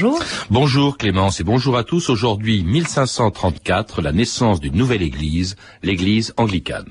Bonjour. 0.00 0.22
Bonjour 0.48 0.96
Clémence 0.96 1.40
et 1.40 1.44
bonjour 1.44 1.76
à 1.76 1.84
tous. 1.84 2.08
Aujourd'hui 2.08 2.64
1534, 2.64 4.00
la 4.00 4.12
naissance 4.12 4.58
d'une 4.58 4.74
nouvelle 4.74 5.02
église, 5.02 5.56
l'église 5.82 6.32
anglicane. 6.38 6.86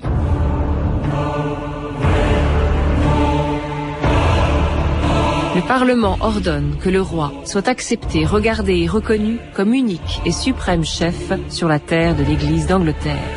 Le 5.56 5.66
Parlement 5.66 6.18
ordonne 6.20 6.76
que 6.80 6.88
le 6.88 7.02
roi 7.02 7.32
soit 7.46 7.66
accepté, 7.66 8.24
regardé 8.24 8.76
et 8.76 8.86
reconnu 8.86 9.38
comme 9.54 9.74
unique 9.74 10.20
et 10.24 10.30
suprême 10.30 10.84
chef 10.84 11.32
sur 11.48 11.66
la 11.66 11.80
terre 11.80 12.14
de 12.14 12.22
l'église 12.22 12.68
d'Angleterre. 12.68 13.28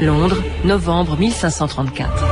Londres, 0.00 0.42
novembre 0.64 1.18
1534. 1.18 2.31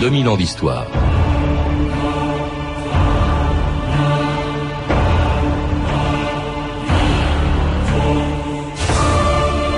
2000 0.00 0.28
ans 0.30 0.36
d'histoire. 0.38 0.86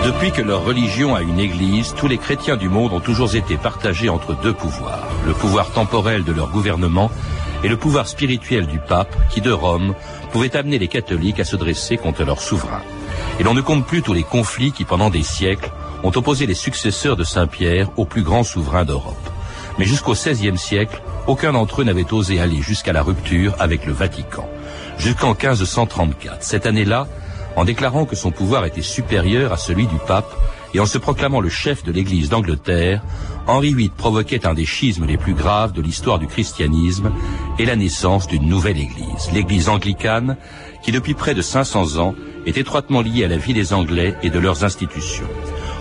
Depuis 0.05 0.31
que 0.31 0.43
leur 0.43 0.65
religion 0.65 1.17
a 1.17 1.23
une 1.23 1.41
église, 1.41 1.95
tous 1.97 2.07
les 2.07 2.19
chrétiens 2.19 2.57
du 2.57 2.69
monde 2.69 2.93
ont 2.93 3.01
toujours 3.01 3.35
été 3.35 3.57
partagés 3.57 4.09
entre 4.09 4.41
deux 4.41 4.53
pouvoirs. 4.53 5.09
Le 5.27 5.33
pouvoir 5.33 5.73
temporel 5.73 6.23
de 6.23 6.33
leur 6.33 6.51
gouvernement 6.51 7.11
et 7.65 7.69
le 7.69 7.77
pouvoir 7.77 8.07
spirituel 8.07 8.69
du 8.69 8.79
pape 8.79 9.17
qui, 9.29 9.41
de 9.41 9.51
Rome, 9.51 9.97
pouvait 10.31 10.57
amener 10.57 10.79
les 10.79 10.87
catholiques 10.87 11.41
à 11.41 11.45
se 11.45 11.57
dresser 11.57 11.97
contre 11.97 12.23
leur 12.23 12.41
souverain. 12.41 12.83
Et 13.41 13.43
l'on 13.43 13.55
ne 13.55 13.61
compte 13.61 13.85
plus 13.87 14.03
tous 14.03 14.13
les 14.13 14.23
conflits 14.23 14.71
qui, 14.71 14.85
pendant 14.85 15.11
des 15.11 15.25
siècles, 15.25 15.73
ont 16.05 16.13
opposé 16.15 16.47
les 16.47 16.55
successeurs 16.55 17.17
de 17.17 17.25
Saint-Pierre 17.25 17.91
aux 17.97 18.05
plus 18.05 18.23
grands 18.23 18.45
souverains 18.45 18.85
d'Europe. 18.85 19.32
Mais 19.79 19.85
jusqu'au 19.85 20.13
XVIe 20.13 20.59
siècle, 20.59 21.01
aucun 21.27 21.53
d'entre 21.53 21.81
eux 21.81 21.85
n'avait 21.85 22.13
osé 22.13 22.41
aller 22.41 22.61
jusqu'à 22.63 22.93
la 22.93 23.03
rupture 23.03 23.55
avec 23.59 23.87
le 23.87 23.93
Vatican. 23.93 24.49
Jusqu'en 24.99 25.35
1534, 25.35 26.43
cette 26.43 26.67
année-là, 26.67 27.07
en 27.57 27.65
déclarant 27.65 28.05
que 28.05 28.17
son 28.17 28.31
pouvoir 28.31 28.65
était 28.65 28.83
supérieur 28.83 29.53
à 29.53 29.57
celui 29.57 29.87
du 29.87 29.97
pape 30.07 30.33
et 30.75 30.81
en 30.81 30.87
se 30.87 30.99
proclamant 30.99 31.41
le 31.41 31.49
chef 31.49 31.85
de 31.85 31.93
l'Église 31.93 32.29
d'Angleterre, 32.29 33.03
Henri 33.47 33.75
VIII 33.75 33.91
provoquait 33.91 34.47
un 34.47 34.55
des 34.55 34.65
schismes 34.65 35.07
les 35.07 35.17
plus 35.17 35.35
graves 35.35 35.73
de 35.73 35.83
l'histoire 35.83 36.19
du 36.19 36.27
christianisme 36.27 37.13
et 37.59 37.67
la 37.67 37.77
naissance 37.77 38.27
d'une 38.27 38.49
nouvelle 38.49 38.79
Église, 38.79 39.31
l'Église 39.33 39.69
anglicane, 39.69 40.37
qui 40.83 40.93
depuis 40.93 41.15
près 41.15 41.35
de 41.35 41.43
500 41.43 41.99
ans 41.99 42.15
est 42.47 42.57
étroitement 42.57 43.03
liée 43.03 43.25
à 43.25 43.29
la 43.29 43.37
vie 43.37 43.55
des 43.55 43.73
Anglais 43.73 44.15
et 44.23 44.31
de 44.31 44.39
leurs 44.39 44.65
institutions 44.65 45.29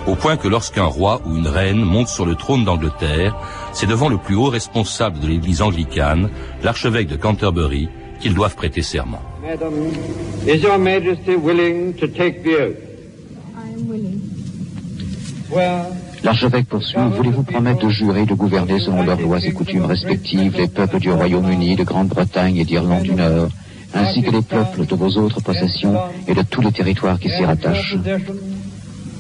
au 0.08 0.16
point 0.16 0.38
que 0.38 0.48
lorsqu'un 0.48 0.86
roi 0.86 1.22
ou 1.26 1.36
une 1.36 1.48
reine 1.48 1.84
monte 1.84 2.08
sur 2.08 2.26
le 2.26 2.36
trône 2.36 2.66
d'Angleterre, 2.66 3.36
c'est 3.74 3.88
devant 3.88 4.10
le 4.10 4.18
plus 4.18 4.36
haut 4.36 4.50
responsable 4.50 5.20
de 5.20 5.28
l'Église 5.28 5.62
anglicane, 5.62 6.30
l'archevêque 6.64 7.08
de 7.08 7.16
Canterbury, 7.16 7.90
qu'ils 8.20 8.34
doivent 8.34 8.56
prêter 8.56 8.82
serment. 8.82 9.22
Madam, 9.42 9.74
is 10.48 10.62
your 10.62 10.78
Majesty 10.78 11.36
willing 11.36 11.94
to 11.94 12.08
take 12.08 12.44
the 12.44 12.56
oath? 12.56 12.91
L'archevêque 16.24 16.68
poursuit, 16.68 17.00
voulez-vous 17.16 17.44
promettre 17.44 17.86
de 17.86 17.90
jurer 17.90 18.26
de 18.26 18.34
gouverner 18.34 18.80
selon 18.80 19.04
leurs 19.04 19.20
lois 19.20 19.44
et 19.44 19.52
coutumes 19.52 19.86
respectives 19.86 20.56
les 20.56 20.68
peuples 20.68 21.00
du 21.00 21.12
Royaume-Uni, 21.12 21.76
de 21.76 21.84
Grande-Bretagne 21.84 22.58
et 22.58 22.66
d'Irlande 22.66 23.04
du 23.04 23.14
Nord, 23.14 23.50
ainsi 23.94 24.22
que 24.22 24.32
les 24.32 24.42
peuples 24.42 24.86
de 24.86 24.96
vos 24.96 25.18
autres 25.18 25.42
possessions 25.42 25.98
et 26.28 26.34
de 26.34 26.44
tous 26.44 26.62
les 26.62 26.72
territoires 26.72 27.20
qui 27.20 27.30
s'y 27.30 27.44
rattachent? 27.44 27.98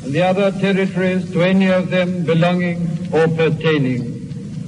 And 0.03 0.13
the 0.13 0.21
other 0.23 0.51
territories 0.51 1.31
to 1.31 1.41
any 1.43 1.67
of 1.69 1.91
them 1.91 2.23
belonging 2.23 2.87
or 3.11 3.27
pertaining, 3.27 4.01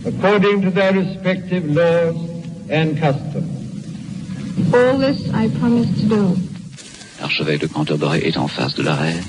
according 0.05 0.61
to 0.61 0.69
their 0.69 0.93
respective 0.93 1.65
laws 1.73 2.15
and 2.69 2.99
customs. 2.99 3.49
All 4.71 4.99
this 4.99 5.27
I 5.33 5.49
promise 5.59 5.87
to 6.01 6.07
do. 6.07 6.37
L'archevêque 7.19 7.61
de 7.61 7.67
Canterbury 7.67 8.19
est 8.19 8.37
en 8.37 8.47
face 8.47 8.75
de 8.75 8.83
la 8.83 8.93
reine. 8.93 9.23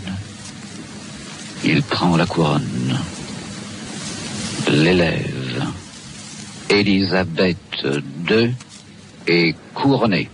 Il 1.66 1.82
prend 1.82 2.16
la 2.16 2.26
couronne, 2.26 2.98
l'élève. 4.68 5.64
Élisabeth 6.68 7.86
II 8.28 8.54
est 9.26 9.54
couronnée. 9.72 10.28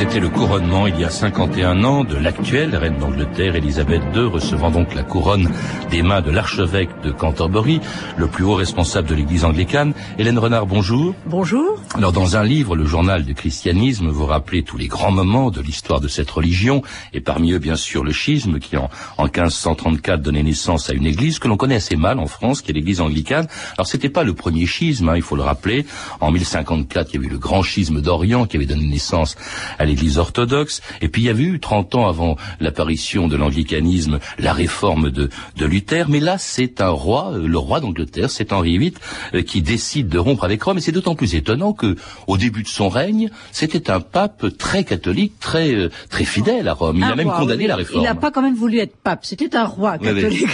C'était 0.00 0.18
le 0.18 0.30
couronnement 0.30 0.86
il 0.86 0.98
y 0.98 1.04
a 1.04 1.10
51 1.10 1.84
ans 1.84 2.04
de 2.04 2.16
l'actuelle 2.16 2.74
reine 2.74 2.96
d'Angleterre, 2.96 3.54
Elisabeth 3.54 4.00
II, 4.14 4.28
recevant 4.28 4.70
donc 4.70 4.94
la 4.94 5.02
couronne 5.02 5.50
des 5.90 6.00
mains 6.00 6.22
de 6.22 6.30
l'archevêque 6.30 6.88
de 7.04 7.10
Canterbury, 7.10 7.82
le 8.16 8.26
plus 8.26 8.42
haut 8.42 8.54
responsable 8.54 9.08
de 9.08 9.14
l'église 9.14 9.44
anglicane. 9.44 9.92
Hélène 10.16 10.38
Renard, 10.38 10.64
bonjour. 10.64 11.14
Bonjour. 11.26 11.82
Alors, 11.94 12.12
dans 12.12 12.38
un 12.38 12.44
livre, 12.44 12.76
le 12.76 12.86
journal 12.86 13.24
du 13.24 13.34
christianisme, 13.34 14.08
vous 14.08 14.24
rappelez 14.24 14.62
tous 14.62 14.78
les 14.78 14.86
grands 14.86 15.10
moments 15.10 15.50
de 15.50 15.60
l'histoire 15.60 16.00
de 16.00 16.08
cette 16.08 16.30
religion, 16.30 16.80
et 17.12 17.20
parmi 17.20 17.52
eux, 17.52 17.58
bien 17.58 17.76
sûr, 17.76 18.02
le 18.02 18.12
schisme, 18.12 18.58
qui 18.58 18.78
en, 18.78 18.88
en 19.18 19.24
1534 19.24 20.22
donnait 20.22 20.42
naissance 20.42 20.88
à 20.88 20.94
une 20.94 21.04
église 21.04 21.38
que 21.38 21.46
l'on 21.46 21.58
connaît 21.58 21.74
assez 21.74 21.96
mal 21.96 22.20
en 22.20 22.26
France, 22.26 22.62
qui 22.62 22.70
est 22.70 22.74
l'église 22.74 23.02
anglicane. 23.02 23.48
Alors, 23.76 23.86
c'était 23.86 24.08
pas 24.08 24.24
le 24.24 24.32
premier 24.32 24.64
schisme, 24.64 25.10
hein, 25.10 25.16
il 25.16 25.22
faut 25.22 25.36
le 25.36 25.42
rappeler. 25.42 25.84
En 26.20 26.30
1054, 26.30 27.10
il 27.10 27.16
y 27.16 27.18
avait 27.18 27.26
eu 27.26 27.30
le 27.32 27.38
grand 27.38 27.62
schisme 27.62 28.00
d'Orient 28.00 28.46
qui 28.46 28.56
avait 28.56 28.64
donné 28.64 28.86
naissance 28.86 29.36
à 29.78 29.89
l'Église 29.90 30.18
orthodoxe. 30.18 30.80
Et 31.00 31.08
puis 31.08 31.22
il 31.22 31.26
y 31.26 31.30
avait 31.30 31.42
eu 31.42 31.60
30 31.60 31.94
ans 31.96 32.08
avant 32.08 32.36
l'apparition 32.60 33.28
de 33.28 33.36
l'anglicanisme 33.36 34.18
la 34.38 34.52
réforme 34.52 35.10
de, 35.10 35.28
de 35.56 35.66
Luther. 35.66 36.08
Mais 36.08 36.20
là, 36.20 36.36
c'est 36.38 36.80
un 36.80 36.90
roi, 36.90 37.32
euh, 37.32 37.46
le 37.46 37.58
roi 37.58 37.80
d'Angleterre, 37.80 38.30
c'est 38.30 38.52
Henri 38.52 38.78
VIII, 38.78 38.94
euh, 39.34 39.42
qui 39.42 39.62
décide 39.62 40.08
de 40.08 40.18
rompre 40.18 40.44
avec 40.44 40.62
Rome. 40.62 40.78
Et 40.78 40.80
c'est 40.80 40.92
d'autant 40.92 41.14
plus 41.14 41.34
étonnant 41.34 41.72
que, 41.72 41.96
au 42.26 42.36
début 42.36 42.62
de 42.62 42.68
son 42.68 42.88
règne, 42.88 43.30
c'était 43.52 43.90
un 43.90 44.00
pape 44.00 44.46
très 44.58 44.84
catholique, 44.84 45.34
très 45.40 45.74
euh, 45.74 45.90
très 46.08 46.24
fidèle 46.24 46.68
à 46.68 46.74
Rome. 46.74 46.96
Il 46.98 47.04
a 47.04 47.16
même 47.16 47.30
condamné 47.30 47.66
la 47.66 47.76
réforme. 47.76 48.02
Il 48.02 48.04
n'a 48.04 48.14
pas 48.14 48.30
quand 48.30 48.42
même 48.42 48.54
voulu 48.54 48.78
être 48.78 48.96
pape. 48.96 49.24
C'était 49.24 49.56
un 49.56 49.66
roi 49.66 49.98
catholique. 49.98 50.46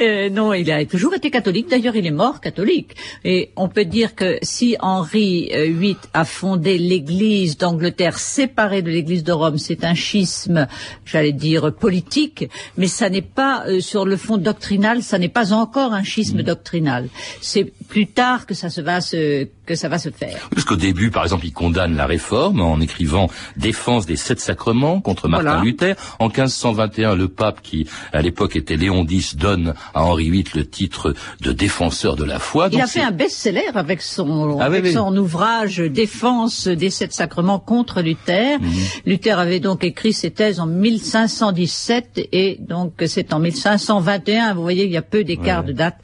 non, 0.32 0.52
il 0.52 0.70
a 0.70 0.84
toujours 0.84 1.14
été 1.14 1.30
catholique. 1.30 1.68
D'ailleurs, 1.68 1.96
il 1.96 2.06
est 2.06 2.12
mort 2.12 2.40
catholique. 2.40 2.94
Et 3.24 3.50
on 3.56 3.68
peut 3.68 3.84
dire 3.84 4.14
que 4.14 4.38
si 4.42 4.76
Henri 4.80 5.50
VIII 5.52 5.96
a 6.14 6.24
fondé 6.24 6.78
l'Église 6.78 7.58
d'Angleterre 7.58 8.18
séparé 8.20 8.82
de 8.82 8.90
l'Église 8.90 9.24
de 9.24 9.32
Rome. 9.32 9.58
C'est 9.58 9.84
un 9.84 9.94
schisme, 9.94 10.68
j'allais 11.04 11.32
dire, 11.32 11.72
politique, 11.74 12.48
mais 12.76 12.86
ça 12.86 13.10
n'est 13.10 13.22
pas, 13.22 13.64
euh, 13.66 13.80
sur 13.80 14.04
le 14.04 14.16
fond 14.16 14.36
doctrinal, 14.36 15.02
ça 15.02 15.18
n'est 15.18 15.28
pas 15.28 15.52
encore 15.52 15.92
un 15.92 16.04
schisme 16.04 16.40
mm. 16.40 16.42
doctrinal. 16.42 17.08
C'est 17.40 17.72
plus 17.88 18.06
tard 18.06 18.46
que 18.46 18.54
ça 18.54 18.70
se 18.70 18.80
va 18.80 19.00
se, 19.00 19.48
que 19.66 19.74
ça 19.74 19.88
va 19.88 19.98
se 19.98 20.10
faire. 20.10 20.48
Parce 20.50 20.64
qu'au 20.64 20.76
début, 20.76 21.10
par 21.10 21.22
exemple, 21.22 21.46
il 21.46 21.52
condamne 21.52 21.96
la 21.96 22.06
réforme 22.06 22.60
en 22.60 22.80
écrivant 22.80 23.28
Défense 23.56 24.06
des 24.06 24.16
sept 24.16 24.40
sacrements 24.40 25.00
contre 25.00 25.28
Martin 25.28 25.62
Luther. 25.62 25.94
En 26.18 26.26
1521, 26.26 27.14
le 27.14 27.28
pape, 27.28 27.62
qui 27.62 27.86
à 28.12 28.22
l'époque 28.22 28.56
était 28.56 28.76
Léon 28.76 29.06
X, 29.08 29.36
donne 29.36 29.74
à 29.94 30.04
Henri 30.04 30.30
VIII 30.30 30.44
le 30.54 30.66
titre 30.68 31.14
de 31.40 31.52
défenseur 31.52 32.16
de 32.16 32.24
la 32.24 32.38
foi. 32.38 32.68
Il 32.72 32.80
a 32.80 32.86
fait 32.86 33.02
un 33.02 33.10
best-seller 33.10 33.70
avec 33.74 34.02
son, 34.02 34.58
ah 34.60 34.64
avec 34.64 34.86
son 34.86 35.16
ouvrage 35.16 35.78
Défense 35.78 36.66
des 36.66 36.90
sept 36.90 37.12
sacrements 37.12 37.58
contre 37.58 38.02
Luther. 38.02 38.09
Luther. 38.10 38.58
Mhm. 38.58 38.70
Luther 39.06 39.38
avait 39.38 39.60
donc 39.60 39.84
écrit 39.84 40.12
ses 40.12 40.30
thèses 40.30 40.60
en 40.60 40.66
1517 40.66 42.28
et 42.32 42.58
donc 42.60 42.94
c'est 43.06 43.32
en 43.32 43.38
1521, 43.38 44.54
vous 44.54 44.62
voyez, 44.62 44.84
il 44.84 44.90
y 44.90 44.96
a 44.96 45.02
peu 45.02 45.22
d'écart 45.24 45.64
de 45.64 45.72
date, 45.72 45.96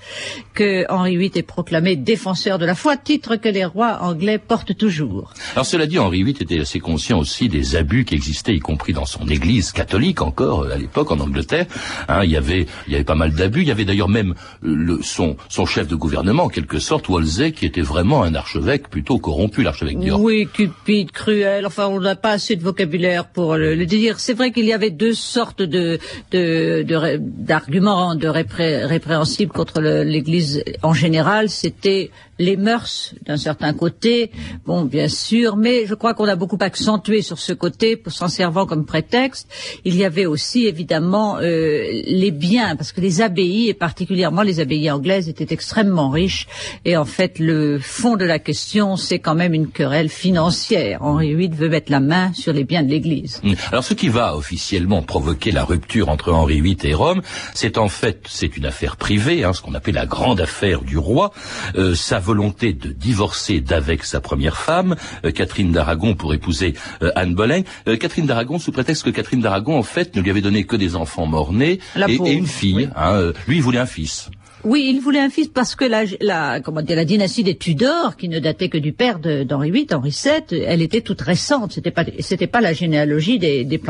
que 0.54 0.84
Henri 0.88 1.16
VIII 1.16 1.32
est 1.34 1.42
proclamé 1.42 1.96
défenseur 1.96 2.58
de 2.58 2.66
la 2.66 2.74
foi, 2.74 2.96
titre 2.96 3.36
que 3.36 3.48
les 3.48 3.64
rois 3.64 3.98
anglais 4.02 4.38
portent 4.38 4.76
toujours. 4.76 5.32
Alors 5.54 5.66
cela 5.66 5.86
dit, 5.86 5.98
Henri 5.98 6.22
VIII 6.22 6.36
était 6.40 6.60
assez 6.60 6.80
conscient 6.80 7.18
aussi 7.18 7.48
des 7.48 7.76
abus 7.76 8.04
qui 8.04 8.14
existaient, 8.14 8.54
y 8.54 8.60
compris 8.60 8.92
dans 8.92 9.04
son 9.06 9.26
église 9.28 9.72
catholique 9.72 10.22
encore 10.22 10.62
euh, 10.62 10.74
à 10.74 10.78
l'époque 10.78 11.10
en 11.10 11.20
Angleterre. 11.20 11.66
Hein, 12.08 12.20
il 12.24 12.30
y 12.30 12.36
avait, 12.36 12.66
il 12.86 12.92
y 12.92 12.96
avait 12.96 13.04
pas 13.04 13.14
mal 13.14 13.32
d'abus. 13.32 13.62
Il 13.62 13.68
y 13.68 13.70
avait 13.70 13.84
d'ailleurs 13.84 14.08
même 14.08 14.34
euh, 14.64 14.74
le, 14.74 15.02
son, 15.02 15.36
son 15.48 15.66
chef 15.66 15.88
de 15.88 15.96
gouvernement, 15.96 16.44
en 16.44 16.48
quelque 16.48 16.78
sorte, 16.78 17.08
Wolsey, 17.08 17.52
qui 17.52 17.66
était 17.66 17.82
vraiment 17.82 18.22
un 18.22 18.34
archevêque 18.34 18.88
plutôt 18.88 19.18
corrompu, 19.18 19.62
l'archevêque 19.62 19.98
d'York. 19.98 20.22
Oui, 20.22 20.48
cupide, 20.52 21.10
cruel. 21.10 21.66
Enfin, 21.66 21.88
on 21.96 22.00
n'a 22.00 22.16
pas 22.16 22.32
assez 22.32 22.56
de 22.56 22.62
vocabulaire 22.62 23.26
pour 23.26 23.56
le, 23.56 23.86
dire. 23.86 24.20
C'est 24.20 24.34
vrai 24.34 24.50
qu'il 24.50 24.64
y 24.66 24.72
avait 24.72 24.90
deux 24.90 25.14
sortes 25.14 25.62
de 25.62 25.98
d'arguments 26.30 28.14
de, 28.14 28.28
répréhensibles 28.28 29.52
contre 29.52 29.80
l'Église 29.80 30.62
en 30.82 30.92
général. 30.92 31.48
C'était 31.48 32.10
les 32.38 32.56
mœurs 32.56 33.14
d'un 33.24 33.36
certain 33.36 33.72
côté, 33.72 34.30
bon, 34.66 34.84
bien 34.84 35.08
sûr, 35.08 35.56
mais 35.56 35.86
je 35.86 35.94
crois 35.94 36.14
qu'on 36.14 36.28
a 36.28 36.36
beaucoup 36.36 36.58
accentué 36.60 37.22
sur 37.22 37.38
ce 37.38 37.52
côté, 37.52 38.00
s'en 38.08 38.28
servant 38.28 38.66
comme 38.66 38.84
prétexte. 38.84 39.48
Il 39.84 39.96
y 39.96 40.04
avait 40.04 40.26
aussi, 40.26 40.66
évidemment, 40.66 41.38
euh, 41.38 42.02
les 42.06 42.30
biens, 42.30 42.76
parce 42.76 42.92
que 42.92 43.00
les 43.00 43.22
abbayes, 43.22 43.68
et 43.68 43.74
particulièrement 43.74 44.42
les 44.42 44.60
abbayes 44.60 44.90
anglaises, 44.90 45.28
étaient 45.28 45.52
extrêmement 45.54 46.10
riches, 46.10 46.46
et 46.84 46.96
en 46.96 47.04
fait, 47.04 47.38
le 47.38 47.78
fond 47.78 48.16
de 48.16 48.24
la 48.24 48.38
question, 48.38 48.96
c'est 48.96 49.18
quand 49.18 49.34
même 49.34 49.54
une 49.54 49.68
querelle 49.68 50.08
financière. 50.08 51.02
Henri 51.02 51.34
VIII 51.34 51.48
veut 51.48 51.72
mettre 51.76 51.92
la 51.92 52.00
main 52.00 52.32
sur 52.32 52.52
les 52.52 52.64
biens 52.64 52.82
de 52.82 52.90
l'Église. 52.90 53.40
Mmh. 53.42 53.52
Alors, 53.70 53.84
ce 53.84 53.94
qui 53.94 54.08
va 54.08 54.36
officiellement 54.36 55.02
provoquer 55.02 55.52
la 55.52 55.64
rupture 55.64 56.08
entre 56.08 56.32
Henri 56.32 56.60
VIII 56.60 56.78
et 56.84 56.94
Rome, 56.94 57.20
c'est 57.54 57.76
en 57.78 57.88
fait, 57.88 58.24
c'est 58.28 58.56
une 58.56 58.64
affaire 58.64 58.96
privée, 58.96 59.44
hein, 59.44 59.52
ce 59.52 59.60
qu'on 59.60 59.74
appelle 59.74 59.94
la 59.94 60.06
grande 60.06 60.40
affaire 60.40 60.82
du 60.82 60.98
roi. 60.98 61.32
Euh, 61.76 61.94
volonté 62.18 62.72
de 62.72 62.90
divorcer 62.92 63.60
d'avec 63.60 64.04
sa 64.04 64.20
première 64.20 64.56
femme, 64.56 64.96
euh, 65.24 65.30
Catherine 65.30 65.72
d'Aragon, 65.72 66.14
pour 66.14 66.34
épouser 66.34 66.74
euh, 67.02 67.10
Anne 67.14 67.34
Boleyn. 67.34 67.62
Euh, 67.88 67.96
Catherine 67.96 68.26
d'Aragon, 68.26 68.58
sous 68.58 68.72
prétexte 68.72 69.04
que 69.04 69.10
Catherine 69.10 69.40
d'Aragon, 69.40 69.78
en 69.78 69.82
fait, 69.82 70.16
ne 70.16 70.22
lui 70.22 70.30
avait 70.30 70.40
donné 70.40 70.64
que 70.64 70.76
des 70.76 70.96
enfants 70.96 71.26
morts-nés 71.26 71.80
et, 72.08 72.32
une 72.32 72.46
fille. 72.46 72.88
Hein, 72.96 73.32
lui, 73.46 73.56
il 73.56 73.62
voulait 73.62 73.78
un 73.78 73.86
fils. 73.86 74.30
Oui, 74.64 74.90
il 74.92 75.00
voulait 75.00 75.20
un 75.20 75.30
fils 75.30 75.48
parce 75.48 75.74
que 75.74 75.84
la, 75.84 76.60
comment 76.60 76.82
dire, 76.82 76.96
la 76.96 77.04
dynastie 77.04 77.44
des 77.44 77.56
Tudors, 77.56 78.16
qui 78.16 78.28
ne 78.28 78.38
datait 78.38 78.68
que 78.68 78.78
du 78.78 78.92
père 78.92 79.18
d'Henri 79.18 79.70
VIII, 79.70 79.86
Henri 79.92 80.10
VII, 80.10 80.62
elle 80.66 80.82
était 80.82 81.02
toute 81.02 81.20
récente. 81.20 81.72
C'était 81.72 81.90
pas, 81.90 82.04
pas 82.04 82.60
la 82.60 82.72
généalogie 82.72 83.38
des, 83.38 83.64
des. 83.64 83.80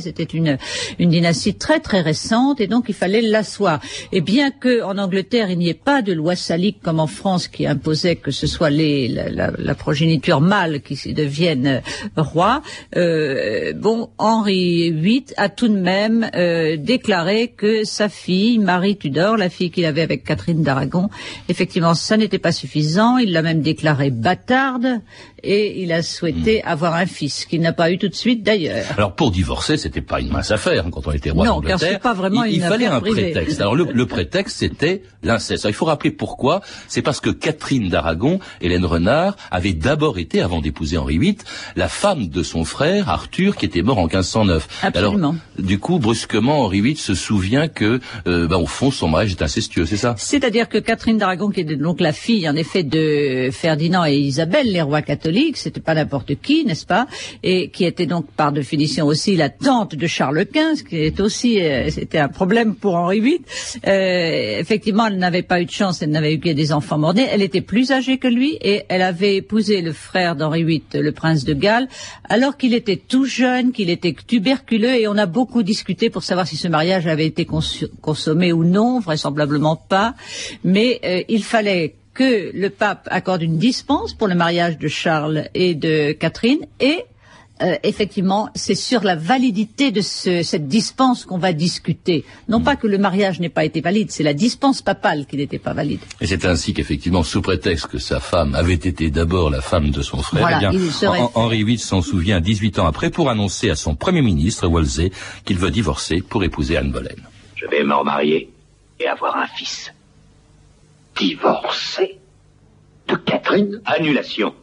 C'était 0.00 0.22
une, 0.22 0.58
une 0.98 1.10
dynastie 1.10 1.54
très 1.54 1.80
très 1.80 2.00
récente, 2.00 2.60
et 2.60 2.66
donc 2.66 2.84
il 2.88 2.94
fallait 2.94 3.22
l'asseoir. 3.22 3.80
Et 4.12 4.20
bien 4.20 4.50
que 4.50 4.82
en 4.82 4.98
Angleterre 4.98 5.50
il 5.50 5.58
n'y 5.58 5.68
ait 5.68 5.74
pas 5.74 6.02
de 6.02 6.12
loi 6.12 6.36
salique 6.36 6.80
comme 6.82 7.00
en 7.00 7.06
France 7.06 7.48
qui 7.48 7.66
imposait 7.66 8.16
que 8.16 8.30
ce 8.30 8.46
soit 8.46 8.70
les, 8.70 9.08
la, 9.08 9.50
la, 9.56 9.74
progéniture 9.74 10.40
mâle 10.40 10.80
qui 10.82 11.12
devienne 11.12 11.66
euh, 12.16 12.22
roi, 12.22 12.62
euh, 12.96 13.72
bon, 13.72 14.10
Henri 14.18 14.92
VIII 14.92 15.24
a 15.36 15.48
tout 15.48 15.68
de 15.68 15.78
même 15.78 16.28
euh, 16.34 16.76
déclaré 16.76 17.48
que 17.48 17.84
sa 17.84 18.08
fille, 18.08 18.58
Marie 18.58 18.96
Tudor, 18.96 19.36
la 19.36 19.48
fille 19.48 19.70
qu'il 19.70 19.84
avait 19.84 20.02
avec 20.02 20.19
Catherine 20.24 20.62
d'Aragon. 20.62 21.08
Effectivement, 21.48 21.94
ça 21.94 22.16
n'était 22.16 22.38
pas 22.38 22.52
suffisant. 22.52 23.18
Il 23.18 23.32
l'a 23.32 23.42
même 23.42 23.62
déclaré 23.62 24.10
bâtarde 24.10 25.00
et 25.42 25.82
il 25.82 25.92
a 25.92 26.02
souhaité 26.02 26.62
hmm. 26.64 26.68
avoir 26.68 26.94
un 26.94 27.06
fils 27.06 27.44
qu'il 27.44 27.60
n'a 27.60 27.72
pas 27.72 27.90
eu 27.90 27.98
tout 27.98 28.08
de 28.08 28.14
suite 28.14 28.42
d'ailleurs. 28.42 28.84
Alors 28.96 29.14
pour 29.14 29.30
divorcer, 29.30 29.76
c'était 29.76 30.00
pas 30.00 30.20
une 30.20 30.30
mince 30.30 30.50
affaire 30.50 30.84
hein, 30.86 30.90
quand 30.90 31.06
on 31.06 31.12
était 31.12 31.30
roi 31.30 31.46
Non, 31.46 31.60
car 31.60 31.78
c'est 31.78 31.98
pas 31.98 32.14
vraiment 32.14 32.44
il, 32.44 32.56
une 32.56 32.56
il 32.56 32.62
fallait 32.62 32.86
un 32.86 33.00
prétexte. 33.00 33.60
Alors 33.60 33.74
le, 33.74 34.06
prétexte 34.06 34.58
c'était 34.58 35.02
l'inceste. 35.22 35.66
Il 35.68 35.74
faut 35.74 35.84
rappeler 35.84 36.10
pourquoi. 36.10 36.60
C'est 36.88 37.02
parce 37.02 37.20
que 37.20 37.30
Catherine 37.30 37.88
d'Aragon, 37.88 38.40
Hélène 38.60 38.84
Renard, 38.84 39.36
avait 39.50 39.72
d'abord 39.72 40.18
été, 40.18 40.40
avant 40.40 40.60
d'épouser 40.60 40.96
Henri 40.96 41.18
VIII, 41.18 41.38
la 41.76 41.88
femme 41.88 42.28
de 42.28 42.42
son 42.42 42.64
frère 42.64 43.08
Arthur, 43.08 43.56
qui 43.56 43.66
était 43.66 43.82
mort 43.82 43.98
en 43.98 44.06
1509. 44.06 44.68
Absolument. 44.82 45.30
Alors, 45.30 45.34
du 45.58 45.78
coup, 45.78 45.98
brusquement, 45.98 46.62
Henri 46.62 46.80
VIII 46.80 46.96
se 46.96 47.14
souvient 47.14 47.68
que, 47.68 48.00
euh, 48.26 48.48
bah, 48.48 48.58
au 48.58 48.66
fond, 48.66 48.90
son 48.90 49.08
mariage 49.08 49.32
est 49.32 49.42
incestueux, 49.42 49.86
c'est 49.86 49.96
ça? 49.96 50.14
C'est-à-dire 50.18 50.68
que 50.68 50.78
Catherine 50.78 51.18
d'Aragon, 51.18 51.50
qui 51.50 51.60
était 51.60 51.76
donc 51.76 52.00
la 52.00 52.12
fille, 52.12 52.48
en 52.48 52.56
effet, 52.56 52.82
de 52.82 53.50
Ferdinand 53.52 54.04
et 54.04 54.16
Isabelle, 54.16 54.72
les 54.72 54.82
rois 54.82 55.02
catholiques, 55.02 55.29
c'était 55.54 55.80
pas 55.80 55.94
n'importe 55.94 56.34
qui, 56.40 56.64
n'est-ce 56.64 56.86
pas 56.86 57.06
Et 57.42 57.70
qui 57.70 57.84
était 57.84 58.06
donc 58.06 58.26
par 58.32 58.52
définition 58.52 59.06
aussi 59.06 59.36
la 59.36 59.48
tante 59.48 59.94
de 59.94 60.06
Charles 60.06 60.46
ce 60.74 60.82
qui 60.82 60.96
est 60.96 61.20
aussi, 61.20 61.60
euh, 61.60 61.90
c'était 61.90 62.18
un 62.18 62.28
problème 62.28 62.74
pour 62.74 62.94
Henri 62.94 63.20
VIII. 63.20 63.40
Euh, 63.86 64.58
effectivement, 64.58 65.06
elle 65.06 65.18
n'avait 65.18 65.42
pas 65.42 65.60
eu 65.60 65.64
de 65.64 65.70
chance, 65.70 66.02
elle 66.02 66.10
n'avait 66.10 66.34
eu 66.34 66.40
que 66.40 66.50
des 66.50 66.72
enfants 66.72 66.98
mordés. 66.98 67.26
Elle 67.30 67.42
était 67.42 67.60
plus 67.60 67.92
âgée 67.92 68.18
que 68.18 68.28
lui 68.28 68.58
et 68.60 68.82
elle 68.88 69.02
avait 69.02 69.36
épousé 69.36 69.82
le 69.82 69.92
frère 69.92 70.36
d'Henri 70.36 70.64
VIII, 70.64 70.82
le 70.94 71.12
prince 71.12 71.44
de 71.44 71.54
Galles, 71.54 71.88
alors 72.28 72.56
qu'il 72.56 72.74
était 72.74 72.96
tout 72.96 73.24
jeune, 73.24 73.72
qu'il 73.72 73.90
était 73.90 74.14
tuberculeux 74.26 74.94
et 74.94 75.08
on 75.08 75.16
a 75.16 75.26
beaucoup 75.26 75.62
discuté 75.62 76.10
pour 76.10 76.22
savoir 76.22 76.46
si 76.46 76.56
ce 76.56 76.68
mariage 76.68 77.06
avait 77.06 77.26
été 77.26 77.46
consommé 78.00 78.52
ou 78.52 78.64
non, 78.64 79.00
vraisemblablement 79.00 79.76
pas 79.76 80.14
mais 80.64 81.00
euh, 81.04 81.22
il 81.28 81.44
fallait 81.44 81.94
que 82.20 82.50
le 82.54 82.68
pape 82.68 83.08
accorde 83.10 83.40
une 83.40 83.56
dispense 83.56 84.12
pour 84.12 84.28
le 84.28 84.34
mariage 84.34 84.76
de 84.76 84.88
Charles 84.88 85.48
et 85.54 85.74
de 85.74 86.12
Catherine 86.12 86.66
et 86.78 86.98
euh, 87.62 87.76
effectivement, 87.82 88.50
c'est 88.54 88.74
sur 88.74 89.02
la 89.04 89.16
validité 89.16 89.90
de 89.90 90.02
cette 90.02 90.68
dispense 90.68 91.24
qu'on 91.24 91.38
va 91.38 91.54
discuter. 91.54 92.26
Non 92.46 92.60
pas 92.60 92.76
que 92.76 92.86
le 92.86 92.98
mariage 92.98 93.40
n'ait 93.40 93.48
pas 93.48 93.64
été 93.64 93.80
valide, 93.80 94.10
c'est 94.10 94.22
la 94.22 94.34
dispense 94.34 94.82
papale 94.82 95.24
qui 95.24 95.38
n'était 95.38 95.58
pas 95.58 95.72
valide. 95.72 96.00
Et 96.20 96.26
c'est 96.26 96.44
ainsi 96.44 96.74
qu'effectivement, 96.74 97.22
sous 97.22 97.40
prétexte 97.40 97.86
que 97.86 97.98
sa 97.98 98.20
femme 98.20 98.54
avait 98.54 98.74
été 98.74 99.10
d'abord 99.10 99.48
la 99.48 99.62
femme 99.62 99.90
de 99.90 100.02
son 100.02 100.22
frère, 100.22 100.46
eh 100.56 100.58
bien, 100.58 100.72
Henri 101.34 101.64
VIII 101.64 101.78
s'en 101.78 102.02
souvient 102.02 102.40
18 102.40 102.80
ans 102.80 102.86
après 102.86 103.08
pour 103.08 103.30
annoncer 103.30 103.70
à 103.70 103.76
son 103.76 103.94
premier 103.94 104.20
ministre, 104.20 104.68
Wolsey, 104.68 105.10
qu'il 105.46 105.56
veut 105.56 105.70
divorcer 105.70 106.20
pour 106.20 106.44
épouser 106.44 106.76
Anne 106.76 106.92
Boleyn. 106.92 107.22
Je 107.56 107.66
vais 107.66 107.82
me 107.82 107.94
remarier 107.94 108.50
et 108.98 109.06
avoir 109.06 109.38
un 109.38 109.46
fils. 109.46 109.90
Divorcé 111.20 112.16
De 113.06 113.14
Catherine 113.14 113.82
Annulation. 113.84 114.54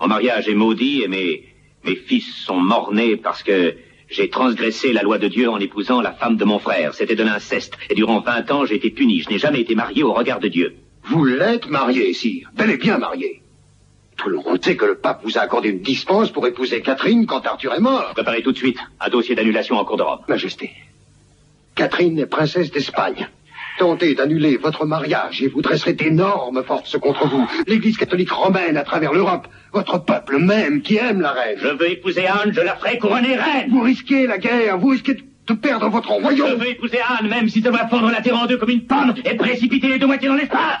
Mon 0.00 0.08
mariage 0.08 0.48
est 0.48 0.54
maudit 0.56 1.02
et 1.02 1.06
mes, 1.06 1.44
mes 1.84 1.94
fils 1.94 2.26
sont 2.44 2.56
morts-nés 2.56 3.16
parce 3.16 3.44
que 3.44 3.76
j'ai 4.10 4.28
transgressé 4.28 4.92
la 4.92 5.02
loi 5.02 5.18
de 5.18 5.28
Dieu 5.28 5.48
en 5.48 5.60
épousant 5.60 6.00
la 6.00 6.10
femme 6.10 6.36
de 6.36 6.44
mon 6.44 6.58
frère. 6.58 6.92
C'était 6.92 7.14
de 7.14 7.22
l'inceste. 7.22 7.78
Et 7.88 7.94
durant 7.94 8.18
vingt 8.18 8.50
ans, 8.50 8.66
j'ai 8.66 8.74
été 8.74 8.90
puni. 8.90 9.20
Je 9.20 9.30
n'ai 9.30 9.38
jamais 9.38 9.60
été 9.60 9.76
marié 9.76 10.02
au 10.02 10.12
regard 10.12 10.40
de 10.40 10.48
Dieu. 10.48 10.74
Vous 11.04 11.24
l'êtes 11.24 11.68
marié, 11.68 12.12
sire. 12.14 12.50
Bel 12.56 12.70
et 12.70 12.78
bien 12.78 12.98
marié. 12.98 13.40
Tout 14.16 14.28
le 14.28 14.38
monde 14.38 14.64
sait 14.64 14.76
que 14.76 14.86
le 14.86 14.96
pape 14.96 15.22
vous 15.22 15.38
a 15.38 15.42
accordé 15.42 15.68
une 15.68 15.82
dispense 15.82 16.32
pour 16.32 16.48
épouser 16.48 16.82
Catherine 16.82 17.26
quand 17.26 17.46
Arthur 17.46 17.72
est 17.74 17.80
mort. 17.80 18.10
Préparez 18.12 18.42
tout 18.42 18.50
de 18.50 18.58
suite 18.58 18.78
un 18.98 19.08
dossier 19.08 19.36
d'annulation 19.36 19.76
en 19.76 19.84
cours 19.84 19.98
d'Europe. 19.98 20.24
Majesté, 20.26 20.72
Catherine 21.76 22.18
est 22.18 22.26
princesse 22.26 22.72
d'Espagne. 22.72 23.28
Tentez 23.78 24.14
d'annuler 24.14 24.56
votre 24.56 24.86
mariage 24.86 25.42
et 25.42 25.48
vous 25.48 25.60
dresserez 25.60 25.92
d'énormes 25.92 26.62
forces 26.64 26.98
contre 26.98 27.28
vous. 27.28 27.46
L'Église 27.66 27.98
catholique 27.98 28.30
romaine 28.30 28.76
à 28.76 28.84
travers 28.84 29.12
l'Europe, 29.12 29.48
votre 29.72 30.02
peuple 30.02 30.38
même 30.38 30.80
qui 30.80 30.96
aime 30.96 31.20
la 31.20 31.32
reine. 31.32 31.58
Je 31.60 31.68
veux 31.68 31.90
épouser 31.90 32.26
Anne, 32.26 32.52
je 32.52 32.60
la 32.60 32.76
ferai 32.76 32.98
couronner 32.98 33.36
reine. 33.36 33.70
Vous 33.70 33.82
risquez 33.82 34.26
la 34.26 34.38
guerre, 34.38 34.78
vous 34.78 34.88
risquez 34.88 35.14
de 35.46 35.52
perdre 35.52 35.88
votre 35.90 36.10
royaume. 36.10 36.48
Je 36.48 36.54
veux 36.54 36.70
épouser 36.70 36.98
Anne, 37.06 37.28
même 37.28 37.48
si 37.48 37.60
ça 37.60 37.70
va 37.70 37.86
fondre 37.86 38.10
la 38.10 38.22
terre 38.22 38.38
en 38.38 38.46
deux 38.46 38.56
comme 38.56 38.70
une 38.70 38.86
pomme 38.86 39.14
et 39.24 39.36
précipiter 39.36 39.88
les 39.88 39.98
deux 39.98 40.06
moitiés 40.06 40.28
dans 40.28 40.34
l'espace. 40.34 40.80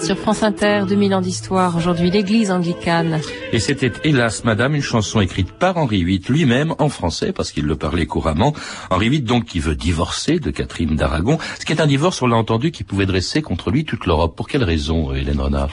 sur 0.00 0.16
France 0.16 0.42
Inter, 0.42 0.84
2000 0.88 1.14
ans 1.14 1.20
d'histoire, 1.20 1.76
aujourd'hui 1.76 2.10
l'église 2.10 2.50
anglicane. 2.50 3.20
Et 3.52 3.58
c'était 3.58 3.92
Hélas 4.04 4.44
Madame, 4.44 4.74
une 4.74 4.82
chanson 4.82 5.20
écrite 5.20 5.52
par 5.52 5.76
Henri 5.76 6.04
VIII 6.04 6.22
lui-même 6.28 6.74
en 6.78 6.88
français, 6.88 7.32
parce 7.32 7.52
qu'il 7.52 7.64
le 7.64 7.76
parlait 7.76 8.06
couramment. 8.06 8.54
Henri 8.90 9.10
VIII 9.10 9.22
donc 9.22 9.44
qui 9.44 9.60
veut 9.60 9.74
divorcer 9.74 10.38
de 10.38 10.50
Catherine 10.50 10.96
d'Aragon, 10.96 11.38
ce 11.58 11.66
qui 11.66 11.72
est 11.72 11.80
un 11.80 11.86
divorce, 11.86 12.22
on 12.22 12.26
l'a 12.26 12.36
entendu, 12.36 12.70
qui 12.70 12.84
pouvait 12.84 13.06
dresser 13.06 13.42
contre 13.42 13.70
lui 13.70 13.84
toute 13.84 14.06
l'Europe. 14.06 14.36
Pour 14.36 14.48
quelle 14.48 14.64
raison, 14.64 15.12
Hélène 15.12 15.40
Renard? 15.40 15.68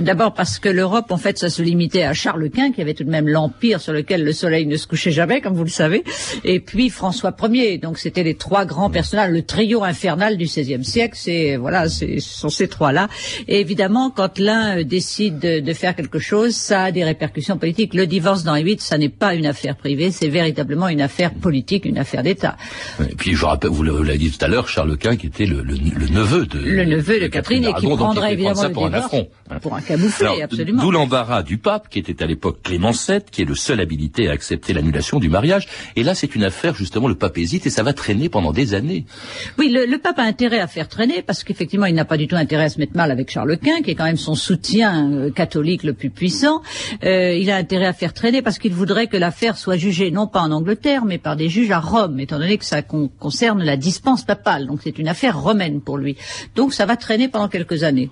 D'abord 0.00 0.34
parce 0.34 0.58
que 0.58 0.68
l'Europe, 0.68 1.10
en 1.10 1.18
fait, 1.18 1.38
ça 1.38 1.48
se 1.48 1.62
limitait 1.62 2.02
à 2.02 2.12
Charles 2.12 2.50
Quint, 2.50 2.72
qui 2.72 2.82
avait 2.82 2.94
tout 2.94 3.04
de 3.04 3.10
même 3.10 3.28
l'empire 3.28 3.80
sur 3.80 3.92
lequel 3.92 4.24
le 4.24 4.32
soleil 4.32 4.66
ne 4.66 4.76
se 4.76 4.86
couchait 4.86 5.12
jamais, 5.12 5.40
comme 5.40 5.54
vous 5.54 5.64
le 5.64 5.70
savez, 5.70 6.02
et 6.42 6.60
puis 6.60 6.90
François 6.90 7.34
Ier. 7.40 7.78
Donc 7.78 7.98
c'était 7.98 8.24
les 8.24 8.34
trois 8.34 8.64
grands 8.64 8.90
personnages, 8.90 9.30
le 9.30 9.42
trio 9.42 9.84
infernal 9.84 10.36
du 10.36 10.44
XVIe 10.44 10.84
siècle, 10.84 11.16
c'est 11.16 11.56
voilà, 11.56 11.88
ce 11.88 12.18
sont 12.18 12.48
ces 12.48 12.66
trois-là. 12.66 13.08
Et 13.46 13.53
évidemment, 13.60 14.10
quand 14.10 14.38
l'un 14.38 14.82
décide 14.82 15.38
de, 15.38 15.72
faire 15.72 15.96
quelque 15.96 16.18
chose, 16.18 16.54
ça 16.54 16.84
a 16.84 16.92
des 16.92 17.04
répercussions 17.04 17.58
politiques. 17.58 17.94
Le 17.94 18.06
divorce 18.06 18.44
d'Henri 18.44 18.64
VIII, 18.64 18.80
ça 18.80 18.98
n'est 18.98 19.08
pas 19.08 19.34
une 19.34 19.46
affaire 19.46 19.76
privée, 19.76 20.10
c'est 20.10 20.28
véritablement 20.28 20.88
une 20.88 21.00
affaire 21.00 21.34
politique, 21.34 21.84
une 21.84 21.98
affaire 21.98 22.22
d'État. 22.22 22.56
Et 23.00 23.14
puis, 23.14 23.34
je 23.34 23.44
rappelle, 23.44 23.70
vous 23.70 23.82
l'avez 23.82 24.18
dit 24.18 24.30
tout 24.30 24.44
à 24.44 24.48
l'heure, 24.48 24.68
Charles 24.68 24.96
Quint, 24.96 25.16
qui 25.16 25.26
était 25.26 25.46
le, 25.46 25.62
neveu 25.62 26.46
de 26.46 26.58
le 26.58 26.84
neveu 26.84 27.20
de, 27.20 27.26
Catherine, 27.26 27.64
et 27.64 27.74
qui 27.74 27.86
prendrait 27.86 28.32
évidemment 28.32 28.62
le 28.62 28.72
pour 28.72 28.88
divorce 28.88 29.14
un 29.14 29.54
hein. 29.54 29.58
pour 29.60 29.74
un 29.74 29.80
camouflet, 29.80 30.42
absolument. 30.42 30.82
D'où 30.82 30.90
l'embarras 30.90 31.42
du 31.42 31.58
pape, 31.58 31.88
qui 31.88 31.98
était 31.98 32.22
à 32.22 32.26
l'époque 32.26 32.62
Clément 32.62 32.92
VII, 32.92 33.20
qui 33.30 33.42
est 33.42 33.46
le 33.46 33.54
seul 33.54 33.80
habilité 33.80 34.28
à 34.28 34.32
accepter 34.32 34.72
l'annulation 34.72 35.18
du 35.18 35.28
mariage. 35.28 35.68
Et 35.96 36.02
là, 36.02 36.14
c'est 36.14 36.34
une 36.34 36.44
affaire 36.44 36.74
justement, 36.74 37.08
le 37.08 37.14
pape 37.14 37.38
hésite 37.38 37.66
et 37.66 37.70
ça 37.70 37.82
va 37.82 37.92
traîner 37.92 38.28
pendant 38.28 38.52
des 38.52 38.74
années. 38.74 39.04
Oui, 39.58 39.68
le, 39.70 39.98
pape 39.98 40.18
a 40.18 40.22
intérêt 40.22 40.60
à 40.60 40.66
faire 40.66 40.88
traîner 40.88 41.22
parce 41.22 41.44
qu'effectivement, 41.44 41.86
il 41.86 41.94
n'a 41.94 42.04
pas 42.04 42.16
du 42.16 42.26
tout 42.26 42.36
intérêt 42.36 42.64
à 42.64 42.68
se 42.68 42.78
mettre 42.78 42.96
mal 42.96 43.10
avec 43.10 43.30
Charles 43.30 43.43
Quint, 43.56 43.82
qui 43.82 43.90
est 43.90 43.94
quand 43.94 44.04
même 44.04 44.16
son 44.16 44.34
soutien 44.34 45.10
euh, 45.10 45.30
catholique 45.30 45.82
le 45.82 45.92
plus 45.92 46.10
puissant. 46.10 46.62
Euh, 47.04 47.34
il 47.34 47.50
a 47.50 47.56
intérêt 47.56 47.86
à 47.86 47.92
faire 47.92 48.12
traîner 48.12 48.42
parce 48.42 48.58
qu'il 48.58 48.72
voudrait 48.72 49.06
que 49.06 49.16
l'affaire 49.16 49.56
soit 49.56 49.76
jugée 49.76 50.10
non 50.10 50.26
pas 50.26 50.40
en 50.40 50.50
Angleterre, 50.50 51.04
mais 51.04 51.18
par 51.18 51.36
des 51.36 51.48
juges 51.48 51.70
à 51.70 51.80
Rome, 51.80 52.20
étant 52.20 52.38
donné 52.38 52.58
que 52.58 52.64
ça 52.64 52.82
concerne 52.82 53.62
la 53.62 53.76
dispense 53.76 54.24
papale. 54.24 54.66
Donc 54.66 54.80
c'est 54.82 54.98
une 54.98 55.08
affaire 55.08 55.40
romaine 55.40 55.80
pour 55.80 55.98
lui. 55.98 56.16
Donc 56.54 56.72
ça 56.72 56.86
va 56.86 56.96
traîner 56.96 57.28
pendant 57.28 57.48
quelques 57.48 57.82
années. 57.82 58.10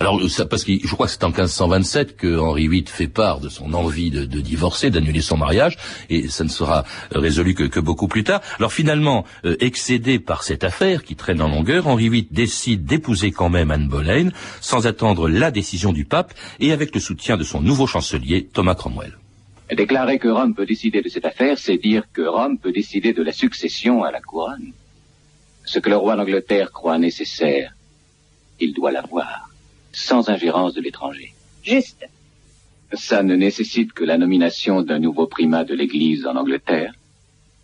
Alors 0.00 0.20
ça, 0.30 0.46
parce 0.46 0.64
que 0.64 0.72
je 0.82 0.94
crois 0.94 1.06
que 1.06 1.12
c'est 1.12 1.24
en 1.24 1.28
1527 1.28 2.16
que 2.16 2.38
Henri 2.38 2.68
VIII 2.68 2.84
fait 2.86 3.08
part 3.08 3.40
de 3.40 3.48
son 3.48 3.72
envie 3.74 4.10
de, 4.10 4.24
divorcer, 4.24 4.90
d'annuler 4.90 5.20
son 5.20 5.36
mariage, 5.36 5.76
et 6.10 6.28
ça 6.28 6.44
ne 6.44 6.48
sera 6.48 6.84
résolu 7.12 7.54
que, 7.54 7.64
que 7.64 7.80
beaucoup 7.80 8.08
plus 8.08 8.24
tard. 8.24 8.40
Alors 8.58 8.72
finalement, 8.72 9.24
euh, 9.44 9.56
excédé 9.60 10.18
par 10.18 10.42
cette 10.42 10.64
affaire 10.64 11.02
qui 11.02 11.16
traîne 11.16 11.42
en 11.42 11.48
longueur, 11.48 11.86
Henri 11.86 12.08
VIII 12.08 12.28
décide 12.30 12.84
d'épouser 12.84 13.30
quand 13.30 13.48
même 13.48 13.70
Anne 13.70 13.88
Boleyn, 13.88 14.30
sans 14.60 14.86
attendre 14.86 15.28
la 15.28 15.50
décision 15.50 15.92
du 15.92 16.04
pape, 16.04 16.34
et 16.60 16.72
avec 16.72 16.94
le 16.94 17.00
soutien 17.00 17.36
de 17.36 17.44
son 17.44 17.60
nouveau 17.60 17.86
chancelier, 17.86 18.46
Thomas 18.46 18.74
Cromwell. 18.74 19.18
Déclarer 19.70 20.18
que 20.18 20.28
Rome 20.28 20.54
peut 20.54 20.64
décider 20.64 21.02
de 21.02 21.08
cette 21.08 21.26
affaire, 21.26 21.58
c'est 21.58 21.76
dire 21.76 22.04
que 22.12 22.22
Rome 22.22 22.58
peut 22.58 22.72
décider 22.72 23.12
de 23.12 23.22
la 23.22 23.32
succession 23.32 24.02
à 24.02 24.10
la 24.10 24.20
couronne. 24.20 24.72
Ce 25.64 25.78
que 25.78 25.90
le 25.90 25.96
roi 25.96 26.16
d'Angleterre 26.16 26.72
croit 26.72 26.96
nécessaire, 26.96 27.74
il 28.60 28.72
doit 28.72 28.92
l'avoir, 28.92 29.50
sans 29.92 30.30
ingérence 30.30 30.72
de 30.72 30.80
l'étranger. 30.80 31.34
Juste. 31.62 32.06
Ça 32.94 33.22
ne 33.22 33.36
nécessite 33.36 33.92
que 33.92 34.04
la 34.04 34.16
nomination 34.16 34.80
d'un 34.80 34.98
nouveau 34.98 35.26
primat 35.26 35.64
de 35.64 35.74
l'Église 35.74 36.26
en 36.26 36.36
Angleterre, 36.36 36.94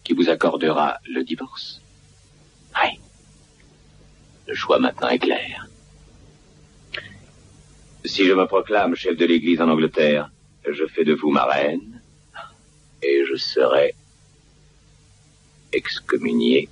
qui 0.04 0.12
vous 0.12 0.28
accordera 0.28 0.99
le 1.09 1.25
divorce. 1.25 1.81
Oui. 2.76 2.99
Le 4.47 4.54
choix 4.54 4.78
maintenant 4.78 5.09
est 5.09 5.19
clair. 5.19 5.66
Si 8.06 8.26
je 8.26 8.34
me 8.34 8.46
proclame 8.46 8.94
chef 8.94 9.16
de 9.16 9.25
l'Église 9.25 9.62
en 9.62 9.68
Angleterre, 9.68 10.30
je 10.68 10.84
fais 10.87 11.04
de 11.04 11.14
vous 11.14 11.30
ma 11.30 11.44
reine, 11.44 12.02
et 13.02 13.25
je 13.25 13.37
serai 13.37 13.94
excommunié 15.73 16.68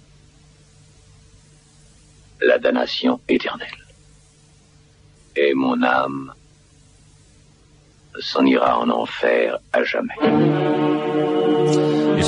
la 2.41 2.59
damnation 2.59 3.21
éternelle. 3.29 3.87
Et 5.35 5.55
mon 5.55 5.83
âme 5.83 6.35
s'en 8.21 8.45
ira 8.45 8.79
en 8.79 8.91
enfer 8.91 9.59
à 9.73 9.83
jamais. 9.85 10.15